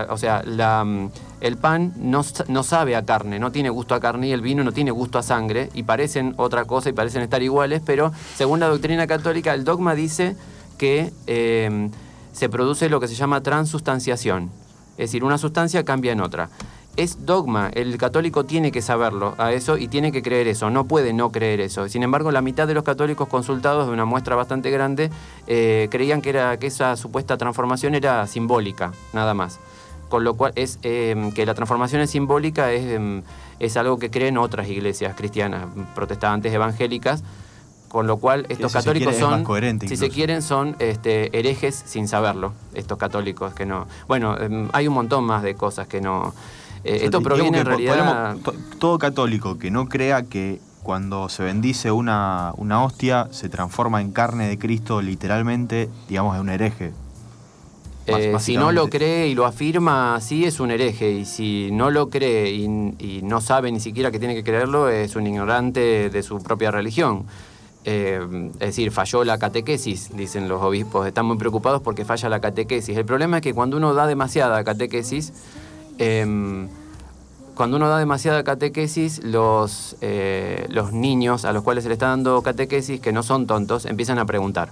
[0.09, 0.43] o sea,
[0.83, 1.09] mm,
[1.41, 2.23] el pan no,
[2.63, 5.23] sabe a carne, no tiene gusto a carne y el vino no tiene gusto a
[5.23, 9.63] sangre y parecen otra cosa y parecen estar iguales, pero según la doctrina católica el
[9.63, 10.35] dogma dice
[10.77, 11.91] que em,
[12.33, 14.51] se produce lo que se llama transustanciación,
[14.91, 16.49] es decir, una sustancia cambia en otra.
[16.97, 20.85] Es dogma, el católico tiene que saberlo a eso y tiene que creer eso, no
[20.85, 21.87] puede no creer eso.
[21.87, 25.09] Sin embargo, la mitad de los católicos consultados, de una muestra bastante grande,
[25.47, 29.59] eh, creían que, era, que esa supuesta transformación era simbólica, nada más
[30.09, 33.21] con lo cual es em, que la transformación es simbólica es, em,
[33.59, 37.23] es algo que creen otras iglesias cristianas, protestantes, evangélicas,
[37.87, 39.45] con lo cual estos católicos son,
[39.87, 43.87] si se quieren, son este, herejes sin saberlo, estos católicos que no...
[44.07, 46.33] Bueno, em, hay un montón más de cosas que no...
[46.83, 48.37] Eh, esto proviene en realidad...
[48.79, 54.11] todo católico que no crea que cuando se bendice una, una hostia se transforma en
[54.11, 56.93] carne de Cristo literalmente, digamos, es un hereje.
[58.17, 61.91] Eh, si no lo cree y lo afirma así es un hereje y si no
[61.91, 66.23] lo cree y, no sabe ni siquiera que tiene que creerlo es un ignorante de
[66.23, 67.25] su propia religión.
[67.85, 68.19] Eh,
[68.53, 72.97] es decir, falló la catequesis, dicen los obispos, están muy preocupados porque falla la catequesis.
[72.97, 75.33] El problema es que cuando uno da demasiada catequesis,
[75.97, 76.67] em,
[77.55, 82.07] cuando uno da demasiada catequesis, los, eh, los niños a los cuales se le está
[82.07, 84.69] dando catequesis, que no son tontos, empiezan a preguntar.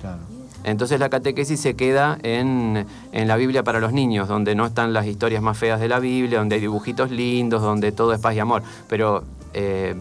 [0.00, 0.33] Claro.
[0.64, 5.06] Entonces la catequesis se queda en, la Biblia para los niños, donde no están las
[5.06, 8.40] historias más feas de la Biblia, donde hay dibujitos lindos, donde todo es paz y
[8.40, 8.62] amor.
[8.88, 9.94] Pero eh,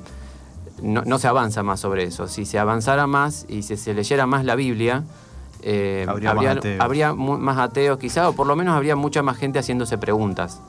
[0.82, 2.28] no, se avanza más sobre eso.
[2.30, 5.04] Si se avanzara más y si se leyera más la Biblia,
[5.62, 7.99] eh, habría, más ateos.
[7.99, 10.62] quizá, o por lo menos habría mucha más gente haciéndose preguntas.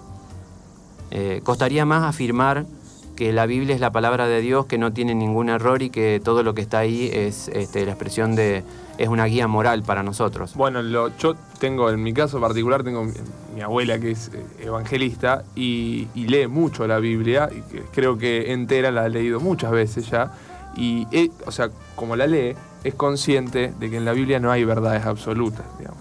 [1.12, 2.66] Eh, costaría más afirmar
[3.14, 6.20] que la Biblia es la palabra de Dios, que no tiene ningún error y que
[6.22, 8.64] todo lo que está ahí es este, la expresión de,
[8.98, 10.54] es una guía moral para nosotros.
[10.54, 16.08] Bueno, yo tengo, en mi caso particular, tengo mi, abuela que es eh, evangelista y,
[16.14, 17.60] lee mucho la Biblia, y
[17.92, 20.32] creo que entera la ha leído muchas veces ya,
[20.76, 24.50] y, eh, o sea, como la lee, es consciente de que en la Biblia no
[24.50, 25.98] hay verdades absolutas, digamos.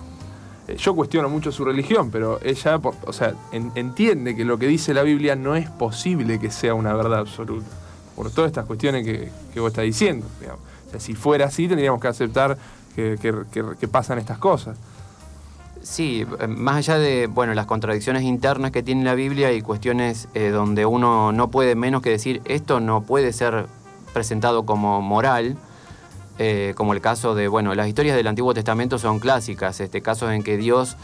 [0.67, 4.93] Eh, yo cuestiono mucho su religión, pero ella, o sea, entiende que lo que dice
[4.93, 7.67] la Biblia no es posible que sea una verdad absoluta,
[8.15, 10.25] por todas estas cuestiones que, vos estás diciendo.
[10.87, 12.57] O sea, si fuera así, tendríamos que aceptar
[12.95, 14.77] que, pasan estas cosas.
[15.81, 20.29] Sí, eh, más allá de bueno, las contradicciones internas que tiene la Biblia y cuestiones
[20.33, 23.65] eh, donde uno no puede menos que decir esto no puede ser
[24.13, 25.57] presentado como moral,
[26.39, 30.31] eh, como el caso de, bueno, las historias del Antiguo Testamento son clásicas, este, casos
[30.31, 30.95] en que Dios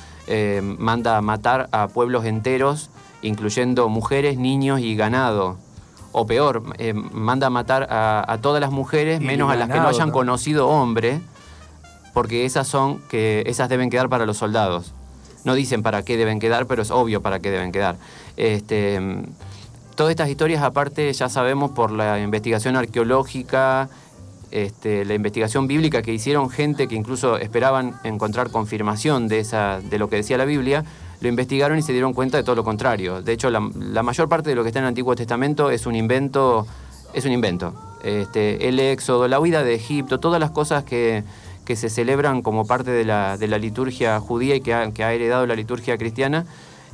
[0.77, 2.91] manda a matar a pueblos enteros,
[3.23, 5.57] incluyendo mujeres, niños y ganado.
[6.11, 6.63] O peor,
[7.11, 11.21] manda a matar a, todas las mujeres, menos a las que no hayan conocido hombre
[12.19, 14.91] porque esas son que esas deben quedar para los soldados.
[15.45, 17.95] No dicen para qué deben quedar, pero es obvio para qué deben quedar.
[18.35, 18.99] Este,
[19.95, 23.87] todas estas historias, aparte, ya sabemos por la investigación arqueológica,
[24.51, 29.97] este, la investigación bíblica que hicieron gente que incluso esperaban encontrar confirmación de, esa, de
[29.97, 30.83] lo que decía la Biblia,
[31.21, 33.21] lo investigaron y se dieron cuenta de todo lo contrario.
[33.21, 35.95] De hecho, la, mayor parte de lo que está en el Antiguo Testamento es un
[35.95, 36.67] invento,
[37.13, 37.73] es un invento.
[38.03, 41.23] Este, el éxodo, la huida de Egipto, todas las cosas que
[41.69, 45.03] que se celebran como parte de la, de la liturgia judía y que ha, que
[45.03, 46.47] ha, heredado la liturgia cristiana,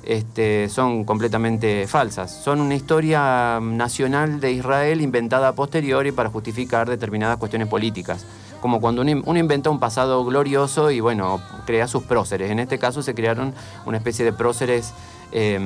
[0.03, 2.29] este, son completamente falsas.
[2.43, 8.25] Son una historia nacional de Israel inventada a posteriori para justificar determinadas cuestiones políticas.
[8.59, 12.51] Como cuando uno inventa un pasado glorioso y bueno, crea sus próceres.
[12.51, 13.53] En este caso se crearon
[13.85, 14.91] una especie de próceres
[15.31, 15.59] eh,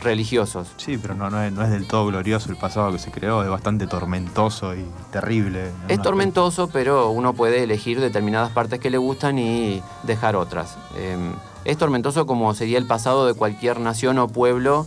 [0.00, 0.68] religiosos.
[0.76, 4.74] Sí, pero no, es, del todo glorioso el pasado que se creó, es bastante tormentoso
[4.74, 5.70] y terrible.
[5.88, 10.76] Es tormentoso, pero uno puede elegir determinadas partes que le gustan y dejar otras.
[10.96, 11.32] Em,
[11.64, 14.86] es tormentoso como sería el pasado de cualquier nación o pueblo,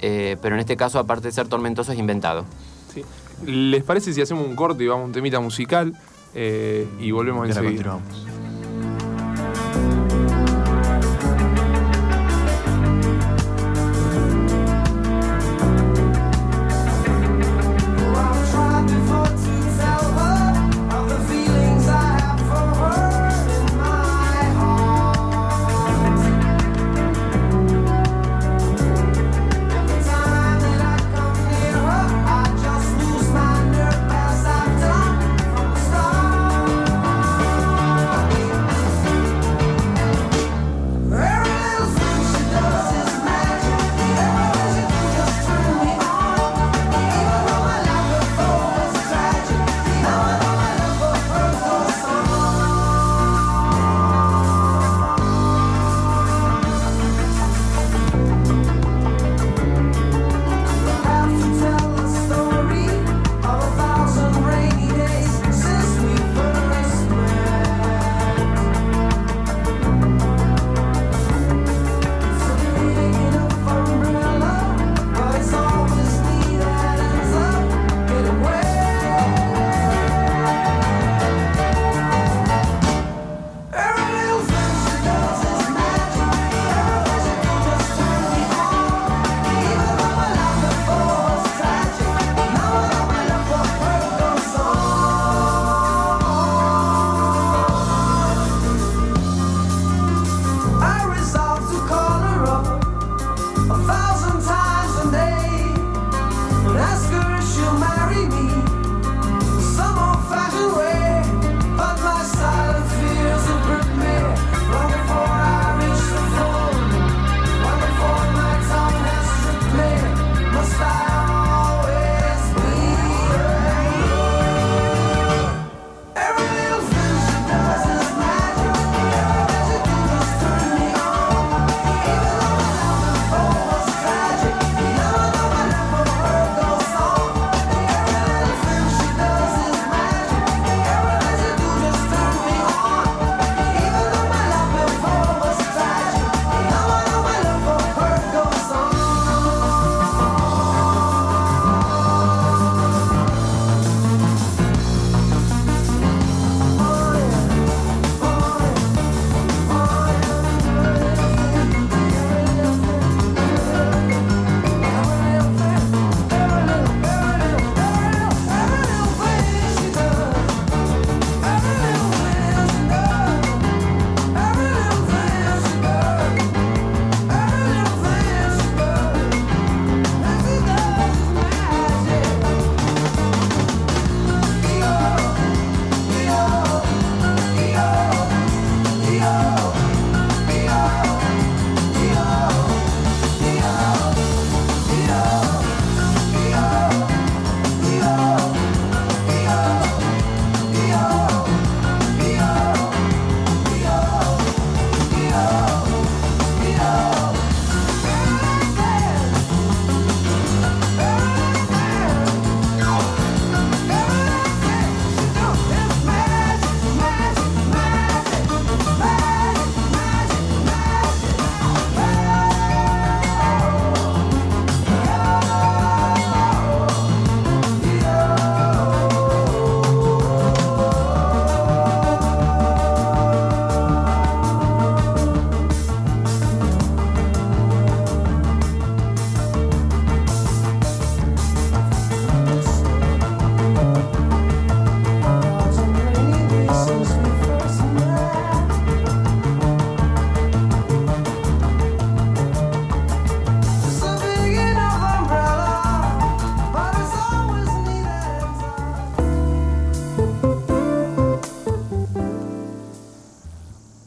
[0.00, 2.44] eh, pero en este caso, aparte de ser tormentoso, es inventado.
[3.46, 5.94] ¿Les parece si hacemos un corte y vamos a un temita musical
[6.34, 7.98] eh, y volvemos enseguida?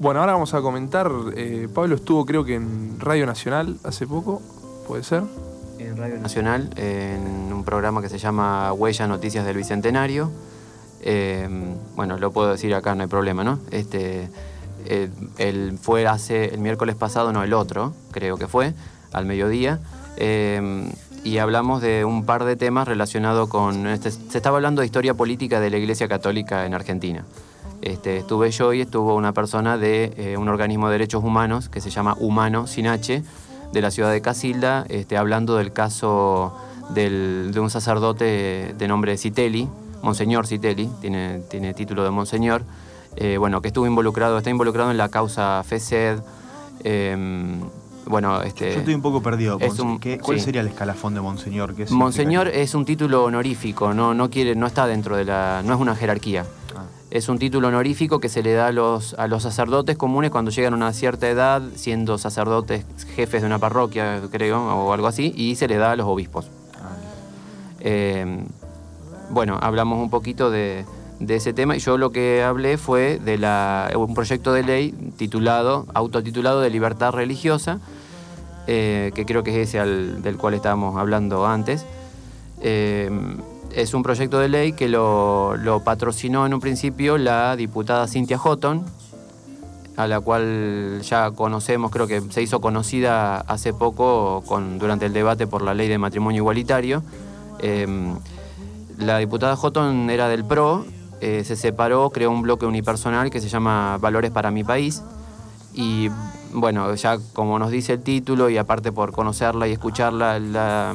[0.04, 1.10] Bueno, ahora vamos a comentar.
[1.34, 4.42] Eh, Pablo estuvo, creo que en Radio Nacional hace poco,
[4.86, 5.24] ¿puede ser?
[5.80, 10.30] En Radio Nacional, en un programa que se llama Huellas Noticias del Bicentenario.
[11.00, 11.48] Eh,
[11.96, 13.60] bueno, lo puedo decir acá, no hay problema, ¿no?
[13.72, 14.28] Este,
[14.88, 18.74] eh, él fue hace el miércoles pasado, no el otro, creo que fue,
[19.14, 19.80] al mediodía.
[21.24, 23.88] Y hablamos de un par de temas relacionados con.
[23.88, 27.24] Este, se estaba hablando de historia política de la Iglesia Católica en Argentina.
[27.84, 31.82] Este, estuve yo y estuvo una persona de eh, un organismo de derechos humanos que
[31.82, 33.22] se llama Humano Sin H,
[33.74, 36.58] de la ciudad de Casilda, este, hablando del caso
[36.94, 39.68] de un sacerdote de nombre Citelli,
[40.02, 42.64] Monseñor Citelli, tiene, tiene título de Monseñor,
[43.18, 46.20] eh, bueno, que estuvo involucrado, está involucrado en la causa FESED.
[46.86, 47.60] Em,
[48.06, 49.58] bueno, este, Yo estoy un poco perdido.
[49.60, 49.74] Es
[50.22, 51.76] ¿Cuál sería el escalafón de Monseñor?
[51.90, 55.62] Monseñor es un título honorífico, no, no, quiere, no está dentro de la.
[55.66, 56.46] no es una jerarquía.
[57.14, 60.50] Es un título honorífico que se le da a los, a los sacerdotes comunes cuando
[60.50, 62.86] llegan a una cierta edad, siendo sacerdotes
[63.16, 66.50] jefes de una parroquia, creo, o algo así, y se le da a los obispos.
[67.82, 68.44] Eh,
[69.30, 70.86] bueno, hablamos un poquito de,
[71.20, 74.92] de ese tema y yo lo que hablé fue de la, un proyecto de ley
[75.16, 77.80] titulado, autotitulado de libertad religiosa,
[78.66, 81.86] eh, que creo que es ese del cual estábamos hablando antes.
[82.62, 83.12] Eh,
[83.76, 88.86] es un proyecto de ley que lo, patrocinó en un principio la diputada Cynthia Houghton,
[89.98, 95.14] a la cual ya conocemos, creo que se hizo conocida hace poco con, durante el
[95.14, 97.04] debate por la ley de matrimonio igualitario.
[97.60, 97.88] Eh,
[98.98, 100.86] la diputada Houghton era del PRO,
[101.22, 105.02] eh, se separó, creó un bloque unipersonal que se llama Valores para mi país.
[105.74, 106.10] Y
[106.54, 110.94] bueno, ya como nos dice el título y aparte por conocerla y escucharla, la,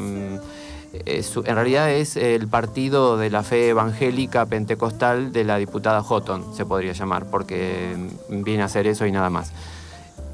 [0.92, 6.54] eh, en realidad es el partido de la fe evangélica pentecostal de la diputada Houghton,
[6.54, 7.94] se podría llamar, porque
[8.28, 9.52] viene a hacer eso y nada más.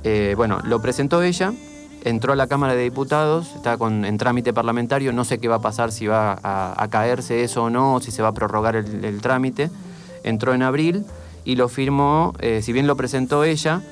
[0.05, 1.52] Eh, bueno, lo presentó ella,
[2.05, 5.62] entró a la Cámara de Diputados, está en trámite parlamentario, no sé qué va a
[5.62, 9.05] pasar, si va a, caerse eso o no, o si se va a prorrogar el,
[9.05, 9.70] el trámite.
[10.22, 11.05] Entró en abril
[11.44, 13.82] y lo firmó, eh, si bien lo presentó ella,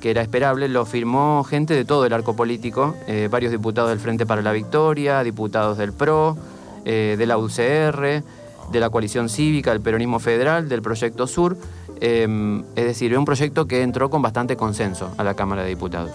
[0.00, 4.00] que era esperable, lo firmó gente de todo el arco político, eh, varios diputados del
[4.00, 6.36] Frente para la Victoria, diputados del PRO,
[6.84, 8.22] eh, de la UCR,
[8.70, 11.56] de la coalición cívica, del peronismo federal, del Proyecto Sur.
[12.00, 16.12] eh, es decir, un proyecto que entró con bastante consenso a la Cámara de Diputados.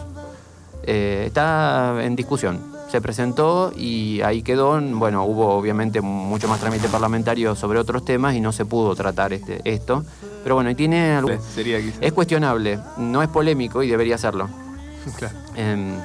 [0.86, 2.60] Eh, está en discusión.
[2.90, 4.80] Se presentó y ahí quedó.
[4.80, 9.34] Bueno, hubo obviamente mucho más trámite parlamentario sobre otros temas y no se pudo tratar
[9.34, 10.04] este, esto.
[10.44, 11.98] Pero bueno, y tiene algo- Sería quizás.
[12.02, 14.50] es cuestionable, no es polémico y debería serlo.
[15.18, 15.36] Claro.
[15.56, 15.96] Em,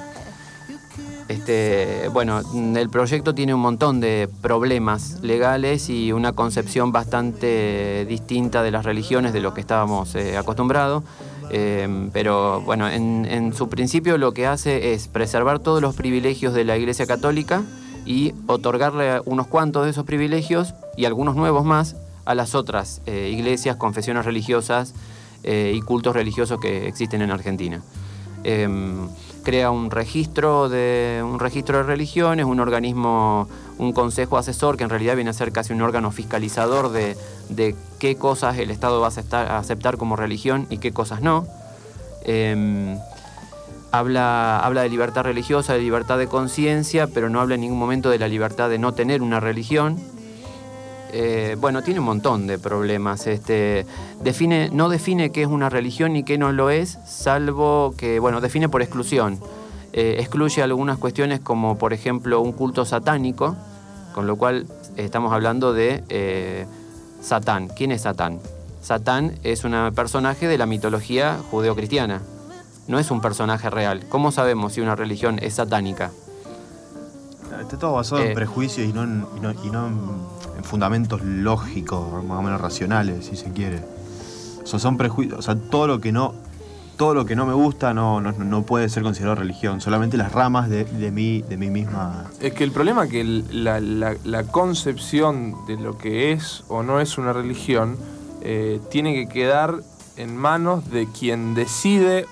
[1.28, 2.40] este, bueno,
[2.76, 8.84] el proyecto tiene un montón de problemas legales y una concepción bastante distinta de las
[8.84, 11.04] religiones de lo que estábamos eh, acostumbrados.
[11.50, 16.54] Em, pero bueno, en, en su principio lo que hace es preservar todos los privilegios
[16.54, 17.62] de la Iglesia Católica
[18.06, 21.94] y otorgarle unos cuantos de esos privilegios y algunos nuevos más
[22.28, 24.92] a las otras eh, iglesias, confesiones religiosas
[25.44, 27.80] eh, y cultos religiosos que existen en Argentina.
[28.44, 29.08] Em,
[29.44, 33.48] crea un registro de un registro de religiones, un organismo,
[33.78, 37.16] un consejo asesor que en realidad viene a ser casi un órgano fiscalizador de,
[37.98, 41.46] qué cosas el Estado va a aceptar, a aceptar como religión y qué cosas no.
[42.24, 42.98] Em,
[43.90, 48.10] habla, habla de libertad religiosa, de libertad de conciencia, pero no habla en ningún momento
[48.10, 49.96] de la libertad de no tener una religión.
[51.12, 53.26] Eh, bueno, tiene un montón de problemas.
[53.26, 53.86] Este,
[54.22, 58.40] define, no define qué es una religión y qué no lo es, salvo que, bueno,
[58.40, 59.38] define por exclusión.
[59.92, 63.56] Eh, excluye algunas cuestiones como, por ejemplo, un culto satánico,
[64.14, 66.66] con lo cual estamos hablando de eh,
[67.22, 67.68] Satán.
[67.68, 68.38] ¿Quién es Satán?
[68.82, 72.20] Satán es un personaje de la mitología judeocristiana.
[72.86, 74.04] No es un personaje real.
[74.08, 76.10] ¿Cómo sabemos si una religión es satánica?
[77.60, 81.22] Está todo basado en prejuicios y no en, y no- y no en- en fundamentos
[81.22, 83.82] lógicos, más o menos racionales, si se quiere.
[84.62, 85.38] O sea, son prejuicios.
[85.38, 86.34] O sea, todo lo que no.
[86.98, 89.80] Todo lo que no me gusta no, no, no puede ser considerado religión.
[89.80, 92.24] Solamente las ramas de, de mí, de mí misma.
[92.40, 96.82] Es que el problema es que la, la- la concepción de lo que es o
[96.82, 97.96] no es una religión
[98.42, 99.76] eh, tiene que quedar
[100.16, 102.26] en manos de quien decide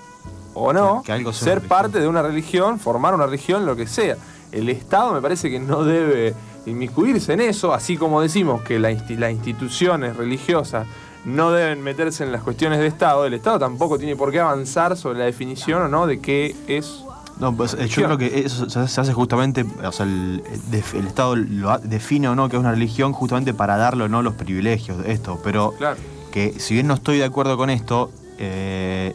[0.53, 4.17] o no Que- ser parte de una religión, formar una religión, lo que sea.
[4.51, 6.33] El Estado me parece que no debe
[6.67, 10.85] inmiscuirse en eso, así como decimos que la insti- las instituciones religiosas
[11.25, 14.95] no deben meterse en las cuestiones de Estado, el Estado tampoco tiene por qué avanzar
[14.95, 17.03] sobre la definición o no de qué es
[17.39, 20.41] No, pues eh, yo creo que eso se hace justamente, o sea, el,
[20.71, 24.21] el Estado lo define o no que es una religión justamente para darle o no
[24.21, 25.39] los privilegios de esto.
[25.43, 25.97] Pero Claro.
[26.31, 28.09] que si bien no estoy de acuerdo con esto,
[28.39, 29.13] eh,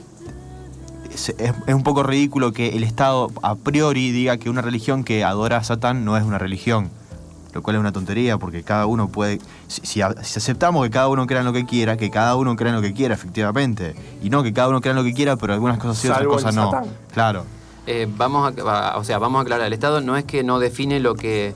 [1.12, 5.02] es, es- es un poco ridículo que el Estado a priori diga que una religión
[5.04, 6.90] que adora a Satán no es una religión.
[7.54, 9.38] Lo cual es una tontería porque cada uno puede.
[9.68, 12.34] Si, si a- si aceptamos que cada uno crea en lo que quiera, que cada
[12.36, 13.94] uno crea en lo que quiera, efectivamente.
[14.22, 16.26] Y no que cada uno crea en lo que quiera, pero algunas cosas sí, otras
[16.26, 16.70] cosas no.
[16.70, 16.90] Satán.
[17.12, 17.44] Claro.
[17.86, 21.00] Eh, vamos a, o sea, vamos a aclarar, el Estado no es que no define
[21.00, 21.52] lo que,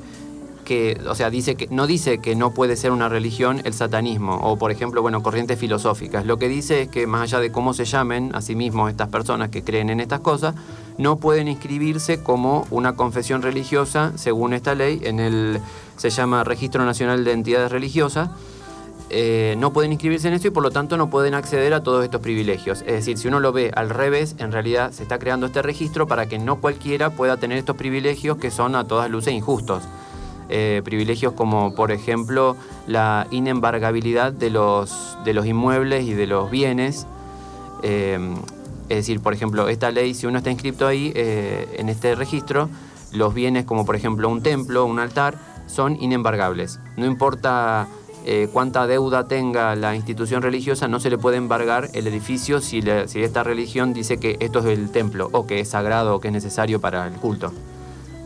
[0.65, 4.35] que, o sea, dice que no dice que no puede ser una religión el satanismo
[4.43, 6.27] o, por ejemplo, bueno, corrientes filosóficas.
[6.27, 9.09] Lo que dice es que más allá de cómo se llamen a sí mismos estas
[9.09, 10.57] personas que creen en estas cosas,
[10.99, 15.61] no pueden inscribirse como una confesión religiosa según esta ley en el
[15.97, 18.31] se llama Registro Nacional de Entidades Religiosas,
[19.09, 22.05] eh, no pueden inscribirse en esto y por lo tanto no pueden acceder a todos
[22.05, 22.81] estos privilegios.
[22.83, 26.09] Es decir, si uno lo ve al revés, en realidad se está creando este registro
[26.09, 29.85] para que no cualquiera pueda tener estos privilegios que son a todas luces injustos.
[30.49, 36.51] Eh, privilegios como, por ejemplo, la inembargabilidad de los, de los inmuebles y de los
[36.51, 37.07] bienes.
[37.83, 38.19] Eh,
[38.89, 42.69] es decir, por ejemplo, esta ley, si uno está inscrito ahí, en este registro,
[43.13, 45.37] los bienes como por ejemplo un templo, un altar,
[45.67, 46.81] son inembargables.
[46.97, 47.87] No importa
[48.25, 52.83] eh, cuánta deuda tenga la institución religiosa, no se le puede embargar el edificio si,
[52.83, 56.21] le- si esta religión dice que esto es el templo, o que es sagrado, o
[56.21, 57.53] que es necesario para el culto.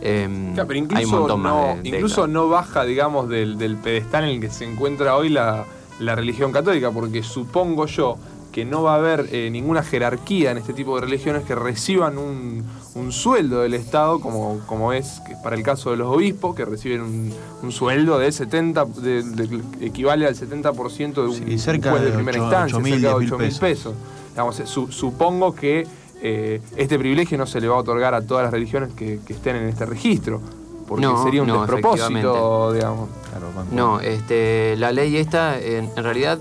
[0.03, 3.59] Em, Claro, pero hay un incluso, montón más no, de incluso no baja, digamos, del,
[3.59, 5.67] del pedestal en el que se encuentra hoy la,
[5.99, 8.17] la religión católica, porque supongo yo
[8.53, 12.17] que no va a haber eh, ninguna jerarquía en este tipo de religiones que reciban
[12.19, 12.65] un,
[13.01, 17.01] un sueldo del Estado, como, como es para el caso de los obispos, que reciben
[17.03, 17.33] un,
[17.63, 22.11] un sueldo de 70, de- de- equivale al 70% de un Sí, cerca juez de
[22.11, 23.61] de primera instancia, cerca de diez mil 8 mil pesos.
[23.61, 23.95] pesos.
[24.31, 25.87] Digamos, eh, su- supongo que
[26.23, 29.33] eh, este privilegio no se le va a otorgar a todas las religiones que, que
[29.33, 30.41] estén en este registro,
[30.87, 33.09] porque No, sería un no, despropósito, digamos.
[33.31, 33.47] Claro.
[33.73, 36.39] No, este, la ley esta, en, en realidad,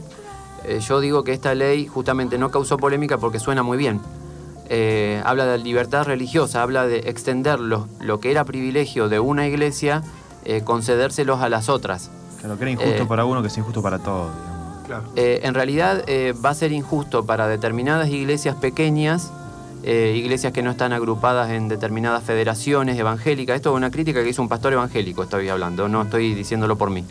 [0.66, 4.02] eh, yo digo que esta ley justamente no causó polémica porque suena muy bien.
[4.70, 9.48] Eh, habla de libertad religiosa, habla de extender lo, lo que era privilegio de una
[9.48, 10.04] iglesia,
[10.46, 12.12] eh, concedérselos a las otras.
[12.40, 14.32] Claro, que era injusto Eh, para uno, que es injusto para todos.
[14.36, 14.86] digamos.
[14.86, 15.04] Claro.
[15.16, 19.32] Eh, en realidad eh, va a ser injusto para determinadas iglesias pequeñas,
[19.84, 23.56] eh, iglesias que no están agrupadas en determinadas federaciones evangélicas.
[23.56, 26.90] Esto es una crítica que hizo un pastor evangélico, estoy hablando, no estoy diciéndolo por
[26.90, 27.04] mí.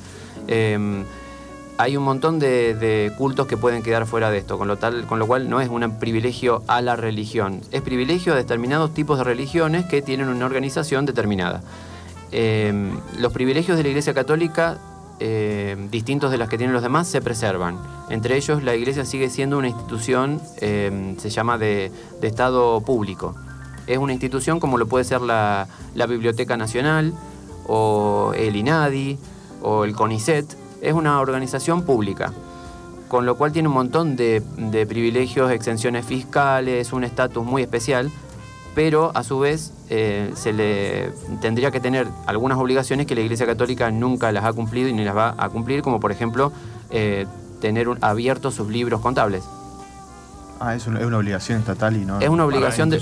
[1.81, 5.61] Hay un montón de, cultos que pueden quedar fuera de esto, con lo, cual no
[5.61, 10.29] es un privilegio a la religión, es privilegio a determinados tipos de religiones que tienen
[10.29, 11.63] una organización determinada.
[12.33, 14.79] Eh, los privilegios de la Iglesia Católica,
[15.21, 17.79] eh, distintos de las que tienen los demás, se preservan.
[18.11, 23.37] Entre ellos, la Iglesia sigue siendo una institución, eh, se llama de, Estado público.
[23.87, 25.69] Es una institución como lo puede ser la
[26.09, 27.15] Biblioteca Nacional,
[27.69, 29.17] o el INADI,
[29.63, 30.68] o el CONICET.
[30.81, 32.33] Es una organización pública
[33.09, 34.43] con lo cual tiene un montón de,
[34.89, 38.11] privilegios, exenciones fiscales, un estatus muy especial,
[38.75, 41.11] pero a su vez eh, se le
[41.41, 45.05] tendría que tener algunas obligaciones que la Iglesia Católica nunca las ha cumplido y ni
[45.05, 46.53] las va a cumplir, como por ejemplo
[46.91, 47.27] eh,
[47.61, 49.43] tener abiertos sus libros contables.
[50.61, 52.21] Ah, es una, es una obligación estatal y no.
[52.21, 53.01] Es una obligación de...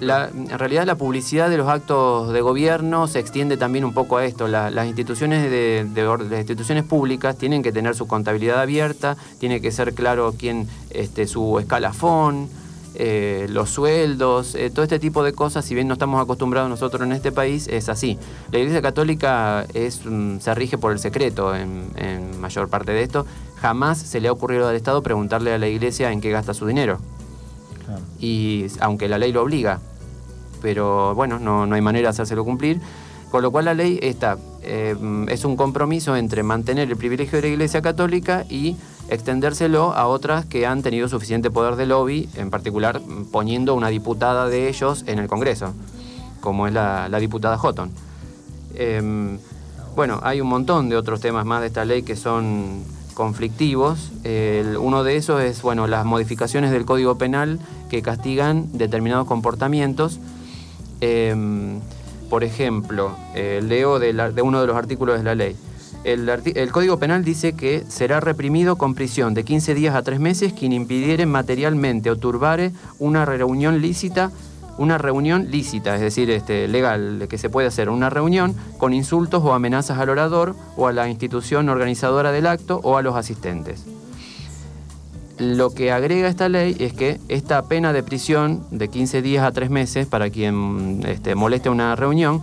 [0.00, 4.16] la- en realidad la publicidad de los actos de gobierno se extiende también un poco
[4.16, 4.48] a esto.
[4.48, 9.60] La- las, instituciones de, de las instituciones públicas tienen que tener su contabilidad abierta, tiene
[9.60, 12.48] que ser claro quién, este, su escalafón,
[12.94, 17.02] eh, los sueldos, eh, todo este tipo de cosas, si bien no estamos acostumbrados nosotros
[17.02, 18.18] en este país, es así.
[18.52, 20.00] La Iglesia Católica es,
[20.40, 23.26] se rige por el secreto en, en mayor parte de esto.
[23.56, 26.66] Jamás se le ha ocurrido al Estado preguntarle a la Iglesia en qué gasta su
[26.66, 26.98] dinero
[27.84, 28.00] Claro.
[28.18, 29.78] y aunque la ley lo obliga,
[30.62, 32.80] pero bueno, no, no hay manera de hacérselo cumplir.
[33.30, 34.94] Con lo cual la ley está, eh,
[35.28, 38.76] es un compromiso entre mantener el privilegio de la Iglesia Católica y
[39.08, 43.00] extendérselo a otras que han tenido suficiente poder de lobby, en particular
[43.32, 45.72] poniendo una diputada de ellos en el Congreso,
[46.40, 47.90] como es la, diputada Houghton.
[48.74, 49.38] Em,
[49.94, 52.82] bueno, hay un montón de otros temas más de esta ley que son
[53.14, 54.10] conflictivos.
[54.80, 60.18] Uno de esos es bueno, las modificaciones del Código Penal que castigan determinados comportamientos.
[61.00, 61.80] Em,
[62.30, 65.56] por ejemplo, eh, leo de, la- de uno de los artículos de la ley.
[66.04, 70.52] El, Código Penal dice que será reprimido con prisión de 15 días a 3 meses
[70.52, 74.30] quien impidiere materialmente o turbare una reunión lícita,
[74.76, 79.42] una reunión lícita, es decir, este, legal, que se puede hacer una reunión con insultos
[79.42, 83.86] o amenazas al orador o a la institución organizadora del acto o a los asistentes.
[85.38, 89.52] Lo que agrega esta ley es que esta pena de prisión de 15 días a
[89.52, 92.42] 3 meses para quien este, moleste una reunión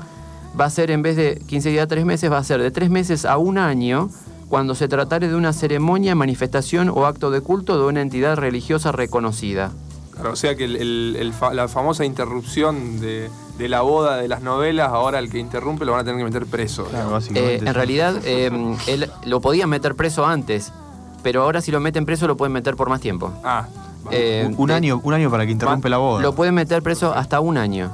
[0.59, 2.71] va a ser en vez de 15 días a 3 meses, va a ser de
[2.71, 4.09] 3 meses a un año
[4.49, 8.91] cuando se tratare de una ceremonia, manifestación o acto de culto de una entidad religiosa
[8.91, 9.71] reconocida.
[10.11, 14.17] Claro, o sea que el- el- el fa- la famosa interrupción de, de la boda
[14.17, 16.83] de las novelas, ahora el que interrumpe lo van a tener que meter preso.
[16.83, 17.17] Claro.
[17.33, 18.51] Eh, en realidad, eh,
[18.87, 20.73] él lo podía meter preso antes,
[21.23, 23.31] pero ahora si lo meten preso lo pueden meter por más tiempo.
[23.43, 23.67] Ah.
[24.11, 26.21] Eh, un eh, año, un año para que interrumpe la boda.
[26.21, 27.89] Lo pueden meter preso hasta un año.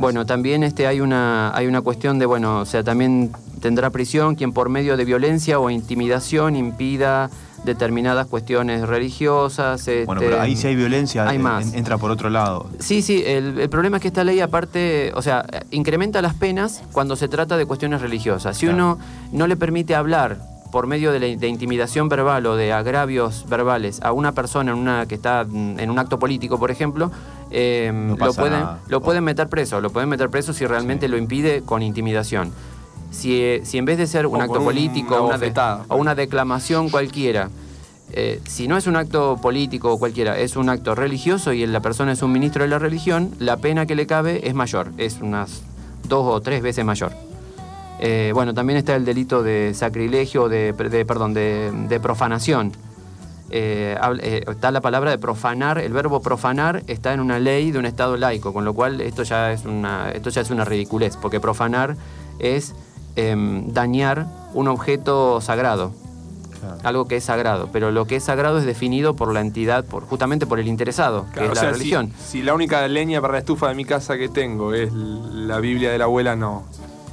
[0.00, 3.30] Bueno, también este, hay, una, hay una cuestión de, bueno, o sea, también
[3.60, 7.28] tendrá prisión quien por medio de violencia o intimidación impida
[7.64, 9.84] determinadas cuestiones religiosas.
[10.06, 11.74] Bueno, este, pero ahí si hay violencia, hay más.
[11.74, 12.70] entra por otro lado.
[12.78, 16.82] Sí, sí, el, el problema es que esta ley aparte, o sea, incrementa las penas
[16.92, 18.56] cuando se trata de cuestiones religiosas.
[18.56, 18.76] Si Claro.
[18.94, 18.98] uno
[19.32, 20.38] no le permite hablar
[20.70, 24.78] por medio de, la- de intimidación verbal o de agravios verbales a una persona en
[24.78, 27.10] una que está mm, en un acto político, por ejemplo,
[27.50, 31.10] eh, No lo, pueden, lo pueden meter preso, lo pueden meter preso si realmente Sí.
[31.12, 32.52] lo impide con intimidación.
[33.10, 35.46] Si, eh, si en vez de ser un O acto un- político una una de-
[35.46, 35.84] bofetada.
[35.88, 37.50] o una declamación cualquiera,
[38.12, 41.80] eh, si no es un acto político o cualquiera, es un acto religioso y la
[41.80, 45.20] persona es un ministro de la religión, la pena que le cabe es mayor, es
[45.20, 45.62] unas
[46.08, 47.12] dos o tres veces mayor.
[48.02, 52.72] Eh, bueno, también está el delito de sacrilegio, de, de- perdón, de, de profanación.
[53.50, 57.78] Eh, eh, está la palabra de profanar, el verbo profanar está en una ley de
[57.78, 61.16] un Estado laico, con lo cual esto ya es una, esto ya es una ridiculez,
[61.16, 61.96] porque profanar
[62.38, 62.74] es
[63.16, 65.92] em, dañar un objeto sagrado
[66.84, 70.04] algo que es sagrado, pero lo que es sagrado es definido por la entidad, por,
[70.04, 72.12] justamente por el interesado, que es o la sea, si- religión.
[72.22, 75.90] Si, la única leña para la estufa de mi casa que tengo es la Biblia
[75.90, 76.64] de la abuela, no.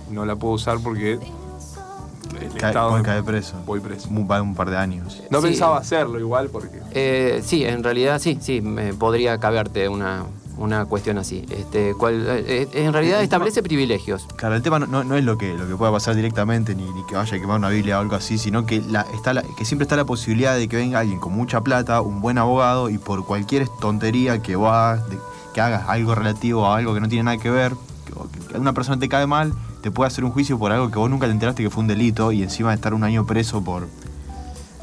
[0.10, 3.56] No la puedo usar porque el Cae, Estado puede caer preso.
[3.66, 4.08] voy preso.
[4.10, 5.22] Un, va un par de años.
[5.30, 5.48] No Sí.
[5.48, 6.80] pensaba hacerlo igual porque.
[6.92, 10.24] Eh, sí, en realidad sí, sí, me podría caberte una,
[10.58, 11.46] una cuestión así.
[11.50, 14.28] Este, cual- eh, en realidad establece privilegios.
[14.36, 17.06] Claro, el tema no, no- es lo que, lo que pueda pasar directamente, ni, ni
[17.06, 19.66] que vaya a quemar una Biblia o algo así, sino que, la, está la- que
[19.66, 22.98] siempre está la posibilidad de que venga alguien con mucha plata, un buen abogado, y
[22.98, 25.20] por cualquier tontería que de-
[25.54, 27.74] que hagas algo relativo a algo que no tiene nada que ver,
[28.06, 28.14] que,
[28.54, 31.10] que una persona te cae mal, te puede hacer un juicio por algo que vos
[31.10, 33.88] nunca te enteraste que fue un delito, y encima de estar un año preso por...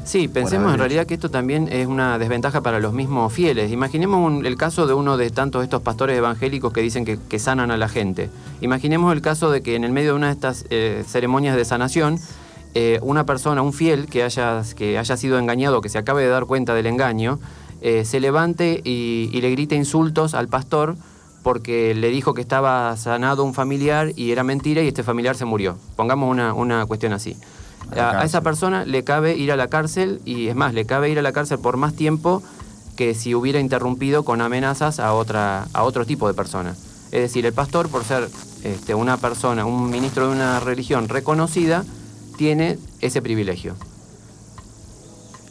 [0.03, 3.71] Sí, pensemos en realidad que esto también es una desventaja para los mismos fieles.
[3.71, 7.39] Imaginemos un- el caso de uno de tantos estos pastores evangélicos que dicen que, que
[7.39, 8.29] sanan a la gente.
[8.61, 11.65] Imaginemos el caso de que en el medio de una de estas eh, ceremonias de
[11.65, 12.19] sanación,
[12.75, 16.29] eh, una persona, un fiel que haya, que haya sido engañado, que se acabe de
[16.29, 17.39] dar cuenta del engaño,
[17.81, 20.97] eh, se levante y, y le grite insultos al pastor
[21.45, 25.45] porque le dijo que estaba sanado un familiar y era mentira y este familiar se
[25.45, 25.77] murió.
[25.95, 27.37] Pongamos una, una cuestión así.
[27.95, 31.19] A esa persona le cabe ir a la cárcel y es más, le cabe ir
[31.19, 32.41] a la cárcel por más tiempo
[32.95, 36.71] que si hubiera interrumpido con amenazas a, otra, a otro tipo de persona.
[37.11, 38.27] Es decir, el pastor, por ser
[38.63, 41.85] este, una persona, un ministro de una religión reconocida,
[42.37, 43.75] tiene ese privilegio.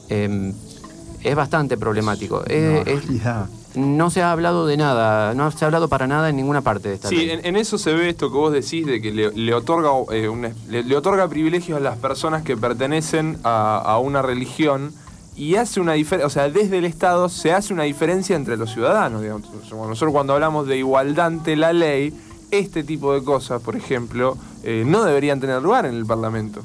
[0.09, 0.55] Em,
[1.23, 2.45] es bastante problemático.
[2.47, 3.09] Es-.
[3.75, 6.89] No se ha hablado de nada, no se ha hablado para nada en ninguna parte
[6.91, 7.31] de esta Sí, ley.
[7.31, 10.29] en, en eso se ve esto que vos decís de que le, le otorga, eh,
[10.29, 14.93] una- le, le otorga privilegios a las personas que pertenecen a, a una religión
[15.37, 18.71] y hace una diferencia, o sea, desde el Estado se hace una diferencia entre los
[18.73, 19.21] ciudadanos.
[19.23, 19.49] digamos.
[19.73, 22.15] Nosotros cuando hablamos de igualdad ante la ley,
[22.53, 26.63] este tipo de cosas, por ejemplo, eh, no deberían tener lugar en el Parlamento.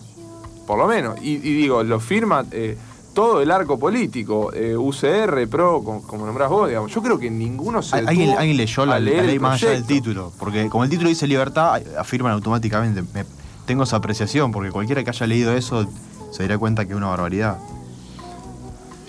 [0.67, 1.17] Por lo menos.
[1.23, 2.77] Y, y digo, lo firma eh,
[3.19, 6.89] todo el arco político, eh, UCR, PRO, como, como nombrás vos, digamos.
[6.93, 10.31] Yo creo que ninguno se Al- ¿Alguien, alguien leyó la, ley más allá del título?
[10.39, 13.01] Porque como el título dice libertad, afirman automáticamente.
[13.13, 13.25] Me-
[13.65, 15.85] tengo esa apreciación, porque cualquiera que haya leído eso
[16.31, 17.57] se daría cuenta que es una barbaridad.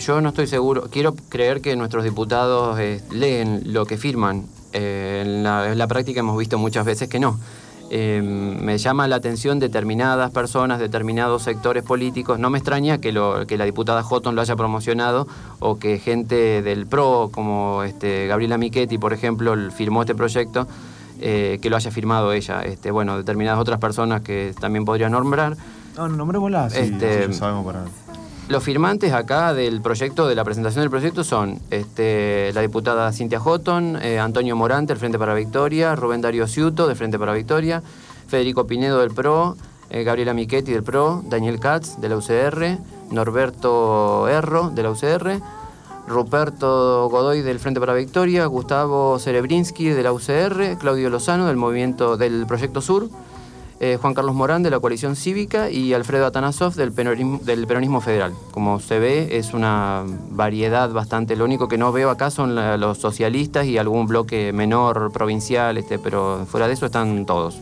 [0.01, 0.89] Yo no estoy seguro.
[0.91, 4.47] Quiero creer que nuestros diputados eh, leen lo que firman.
[4.73, 7.39] Eh, en, la, en la práctica hemos visto muchas veces que no.
[7.93, 12.39] Eh, me llama la atención determinadas personas, determinados sectores políticos.
[12.39, 15.27] No me extraña que, lo, que la diputada Houghton lo haya promocionado
[15.59, 20.69] o que gente del PRO, como este, Gabriela Michetti, por ejemplo, firmó este proyecto,
[21.21, 22.63] eh, que lo haya firmado ella.
[22.63, 25.57] Este, bueno, determinadas otras personas que también podría nombrar.
[25.97, 26.71] No, no, nombrémosla.
[26.71, 27.85] Sí, Este- lo sabemos para...
[28.51, 33.39] Los firmantes acá del proyecto, de la presentación del proyecto, son este, la diputada Cintia
[33.39, 37.81] Houghton, eh, Antonio Morante, del Frente para Victoria, Rubén Darío Ciuto, del Frente para Victoria,
[38.27, 39.57] Federico Pinedo, del PRO,
[39.89, 42.79] eh, Gabriela Michetti, del PRO, Daniel Katz, de la UCR,
[43.13, 45.41] Norberto Erro, de la UCR,
[46.09, 52.17] Ruperto Godoy, del Frente para Victoria, Gustavo Cerebrinsky, de la UCR, Claudio Lozano, del Movimiento
[52.17, 53.11] del Proyecto Sur,
[53.81, 58.01] eh, Juan Carlos Morán de la coalición cívica y Alfredo Atanasov del peronismo, del peronismo
[58.01, 58.35] federal.
[58.53, 61.35] Como se ve, es una variedad bastante.
[61.35, 65.79] Lo único que no veo acá son la- los socialistas y algún bloque menor provincial,
[65.79, 67.59] este, pero fuera de eso están todos.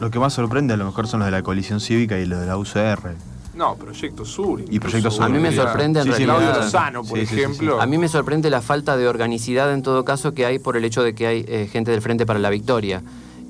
[0.00, 2.40] Lo que más sorprende a lo mejor son los de la coalición cívica y los
[2.40, 3.14] de la UCR.
[3.54, 4.62] No, Proyecto Sur.
[4.70, 5.24] Y Proyecto Sur.
[5.24, 7.40] A mí me sorprende en Sí, realidad- Claudio Lozano, por Sí, sí, sí, sí.
[7.42, 7.80] ejemplo.
[7.80, 10.84] A mí me sorprende la falta de organicidad en todo caso que hay por el
[10.84, 13.02] hecho de que hay eh, gente del Frente para la Victoria.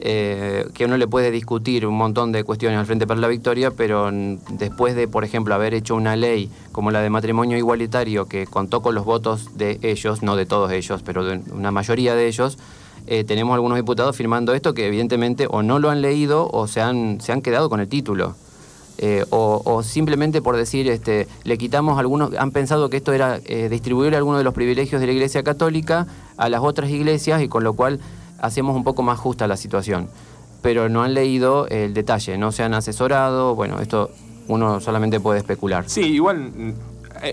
[0.08, 3.72] Eh, que uno le puede discutir un montón de cuestiones al Frente para la Victoria,
[3.72, 4.08] pero
[4.50, 8.82] después de, por ejemplo, haber hecho una ley como la de matrimonio igualitario que contó
[8.82, 12.56] con los votos de ellos, no de todos ellos, pero de una mayoría de ellos,
[13.08, 16.80] eh, tenemos algunos diputados firmando esto que evidentemente o no lo han leído o se
[16.80, 18.36] han, se han quedado con el título.
[18.98, 23.40] Eh, o, o simplemente por decir, este, le quitamos algunos, han pensado que esto era
[23.44, 27.48] eh, distribuir algunos de los privilegios de la Iglesia Católica a las otras iglesias y
[27.48, 27.98] con lo cual
[28.40, 30.08] hacemos un poco más justa la situación.
[30.62, 34.10] Pero no han leído el detalle, no se han asesorado, bueno, esto
[34.48, 35.88] uno solamente puede especular.
[35.88, 36.72] Sí, igual mm,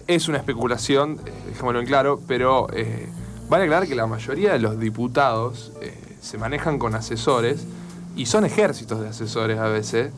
[0.08, 3.08] es una especulación, eh, dejémoslo en claro, pero eh,
[3.50, 7.66] vale aclarar que la mayoría de los diputados eh, se manejan con asesores
[8.16, 10.12] y son ejércitos de asesores a veces.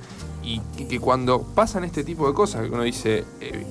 [0.44, 3.66] Y que, cuando pasan este tipo de cosas, que uno dice, eh,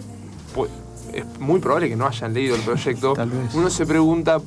[0.57, 0.67] pu-
[1.12, 3.55] es muy probable que no hayan leído el proyecto, Tal vez.
[3.55, 4.41] uno se pregunta,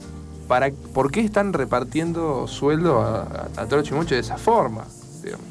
[0.48, 3.22] ¿para, ¿por qué están repartiendo sueldo a,
[3.58, 4.86] a, a Troche Moche de esa forma?
[5.24, 5.46] digamos?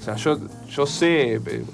[0.00, 0.38] O sea, yo,
[0.68, 1.64] yo sé, eh,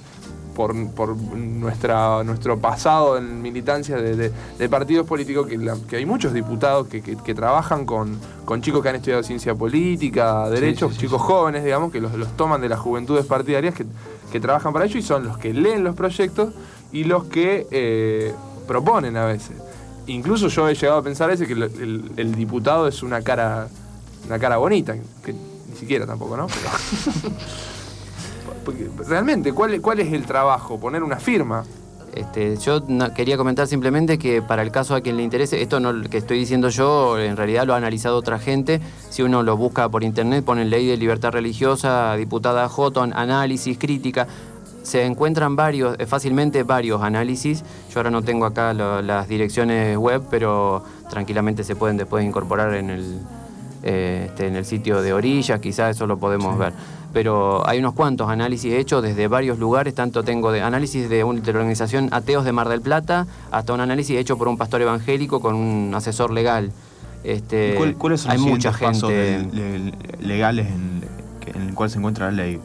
[0.54, 5.96] por, por nuestra, nuestro pasado en militancia de, de- de partidos políticos, que, la- que
[5.96, 10.48] hay muchos diputados que, que- que trabajan con, con chicos que han estudiado ciencia política,
[10.50, 13.86] derechos, sí, sí, chicos jóvenes, digamos, que los, los toman de las juventudes partidarias, que,
[14.32, 16.52] que trabajan para ello y son los que leen los proyectos
[16.92, 18.34] y los que eh,
[18.66, 19.52] proponen a veces.
[20.08, 23.68] Incluso yo he llegado a pensar veces que el, diputado es una cara,
[24.26, 24.94] una cara bonita,
[25.24, 26.46] que ni siquiera tampoco, ¿no?
[26.48, 27.34] Pero-
[29.08, 30.78] realmente, ¿cuál, ¿cuál es el trabajo?
[30.80, 31.64] Poner una firma.
[32.14, 32.82] Este, yo
[33.14, 36.38] quería comentar simplemente que para el caso a quien le interese, esto no que estoy
[36.38, 38.80] diciendo yo, en realidad lo ha analizado otra gente.
[39.10, 44.26] Si uno lo busca por internet, pone ley de libertad religiosa, diputada Houghton, análisis, crítica.
[44.82, 47.62] Se encuentran varios, eh, fácilmente varios análisis.
[47.92, 52.74] Yo ahora no tengo acá lo- las direcciones web, pero tranquilamente se pueden después incorporar
[52.74, 53.18] en el,
[53.82, 56.72] eh, este, en el sitio de orillas, quizás eso lo podemos ver.
[57.12, 61.42] Pero hay unos cuantos análisis hechos desde varios lugares, tanto tengo de análisis de, un-
[61.42, 64.82] de la organización Ateos de Mar del Plata hasta un análisis hecho por un pastor
[64.82, 66.70] evangélico con un asesor legal.
[67.24, 72.26] Este, ¿Cuál- ¿Cuáles son hay los mucha pasos de- legales en el cual se encuentra
[72.30, 72.60] la ley?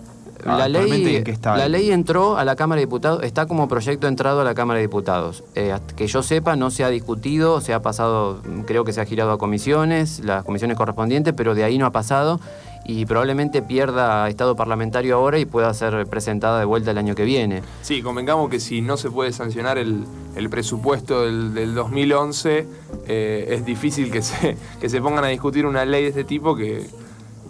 [0.45, 1.57] La Actualmente, ley, ¿en qué está?
[1.57, 4.77] la ley entró a la Cámara de Diputados, está como proyecto entrado a la Cámara
[4.77, 5.43] de Diputados.
[5.55, 9.05] Eh, que yo sepa, no se ha discutido, se ha pasado, creo que se ha
[9.05, 12.39] girado a comisiones, las comisiones correspondientes, pero de ahí no ha pasado
[12.85, 17.23] y probablemente pierda estado parlamentario ahora y pueda ser presentada de vuelta el año que
[17.23, 17.61] viene.
[17.81, 20.03] Sí, convengamos que si no se puede sancionar el,
[20.35, 22.67] el presupuesto del, del 2011,
[23.07, 26.55] eh, es difícil que se, que se pongan a discutir una ley de este tipo
[26.55, 26.85] que,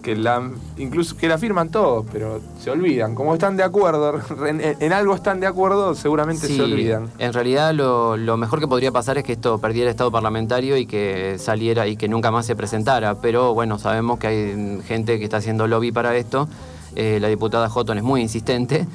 [0.04, 3.16] que la, incluso que la firman todos, pero se olvidan.
[3.16, 7.08] Como están de acuerdo, en, en algo están de acuerdo, seguramente Sí, se olvidan.
[7.18, 10.86] En realidad lo, lo mejor que podría pasar es que esto perdiera estado parlamentario y
[10.86, 13.16] que saliera y que nunca más se presentara.
[13.16, 16.48] Pero bueno, sabemos que hay gente que está haciendo lobby para esto.
[16.96, 18.86] Eh, la diputada Houghton es muy insistente.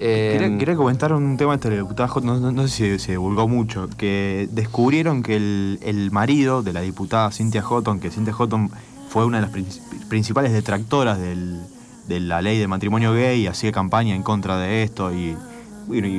[0.00, 2.68] Eh, Quería, quería comentar un tema este de la diputada Houghton, no, no- no sé
[2.68, 8.00] si se divulgó mucho, que descubrieron que el, el marido de la diputada Cynthia Houghton,
[8.00, 8.70] que Cynthia Houghton
[9.14, 14.12] fue una de las prin- principales detractoras de la ley de matrimonio gay hacía campaña
[14.12, 15.36] en contra de esto y,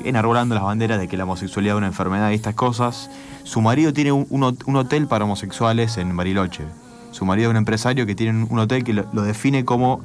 [0.05, 3.09] enarbolando las banderas de que la homosexualidad es una enfermedad y estas cosas,
[3.43, 6.63] su marido tiene un, un hot- un hotel para homosexuales en Bariloche.
[7.11, 9.99] Su marido es un empresario que tiene un hotel que lo- define como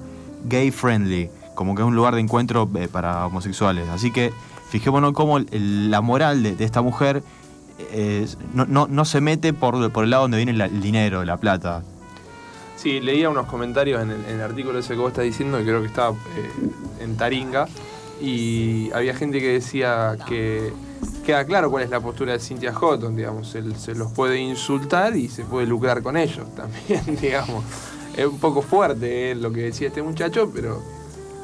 [0.49, 3.89] gay friendly, como que es un lugar de encuentro eh, para homosexuales.
[3.91, 4.33] Así que
[4.71, 7.23] fijémonos cómo la moral de, esta mujer
[7.93, 11.85] eh, no, se mete por, el lado donde viene el dinero, la plata.
[12.81, 15.89] Sí, leía unos comentarios en el, artículo ese que vos estás diciendo, que creo que
[15.89, 17.69] estaba eh, en Taringa,
[18.23, 20.73] y había gente que decía que
[21.27, 25.15] queda claro cuál es la postura de Cynthia Houghton, digamos, él se los puede insultar
[25.15, 27.63] y se puede lucrar con ellos también, digamos.
[28.17, 30.81] Es un poco fuerte eh, lo que decía este muchacho, pero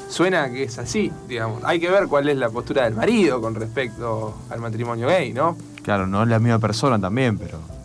[0.09, 1.63] suena que es así, digamos.
[1.65, 5.55] Hay que ver cuál es la postura del marido con respecto al matrimonio gay, ¿no?
[5.83, 7.76] Claro, no es la misma persona también, pero...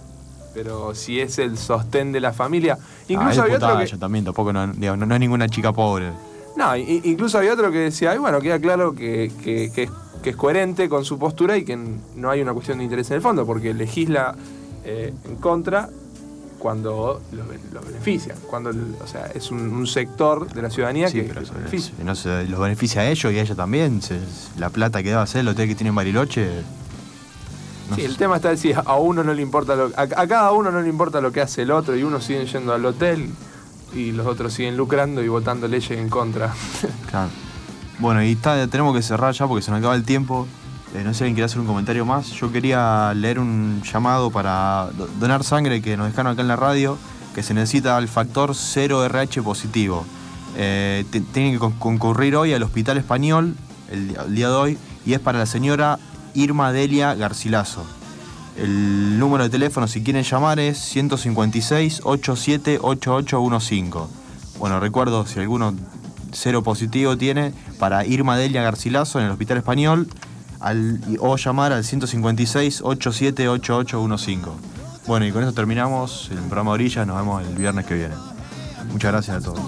[0.55, 2.77] Pero si es el sostén de la familia.
[2.81, 3.85] Ah, Incluso es había otro diputada que...
[3.85, 6.13] ella también, tampoco no, digo, no- no es ninguna chica pobre.
[6.57, 9.91] No, incluso había otro que decía, ay, bueno, queda claro que, que- que es,
[10.23, 11.77] que es coherente con su postura y que
[12.17, 14.35] no hay una cuestión de interés en el fondo, porque legisla
[14.85, 15.89] eh, en contra
[16.59, 21.23] cuando los, los beneficia, cuando o sea, es un, un sector de la ciudadanía Sí,
[21.23, 21.95] que, pero eso- beneficia.
[22.05, 24.01] no los beneficia a ellos y a ella también.
[24.03, 24.21] se-
[24.59, 26.49] la plata que debe hacer el hotel que tiene en Bariloche.
[27.91, 28.07] No Sí, sé.
[28.09, 30.81] el tema está así, a uno no le importa lo, a, a cada uno no
[30.81, 33.29] le importa lo que hace el otro y uno siguen yendo al hotel
[33.95, 36.53] y los otros siguen lucrando y votando leyes en contra.
[37.11, 37.29] Claro.
[37.99, 40.47] Bueno, y está, tenemos que cerrar ya porque se nos acaba el tiempo.
[40.95, 42.29] Eh, no sé si alguien quiere hacer un comentario más.
[42.33, 46.57] Yo quería leer un llamado para do- donar sangre que nos dejaron acá en la
[46.57, 46.99] radio,
[47.35, 50.05] que se necesita el factor 0RH positivo.
[50.57, 53.55] Eh, tienen que con- concurrir hoy al Hospital Español,
[53.91, 55.99] el día de hoy, y es para la señora
[56.35, 57.85] Irma Delia Garcilaso.
[58.57, 63.99] El número de teléfono, si quieren llamar, es 156 878815.
[64.59, 65.75] Bueno, recuerdo si alguno
[66.33, 70.09] cero positivo tiene para Irma Delia Garcilaso en el Hospital Español
[70.63, 74.39] al, o llamar al 156-878815.
[75.07, 77.05] Bueno, y con esto terminamos el programa Orilla.
[77.05, 78.15] Nos vemos el viernes que viene.
[78.91, 79.61] Muchas gracias a todos.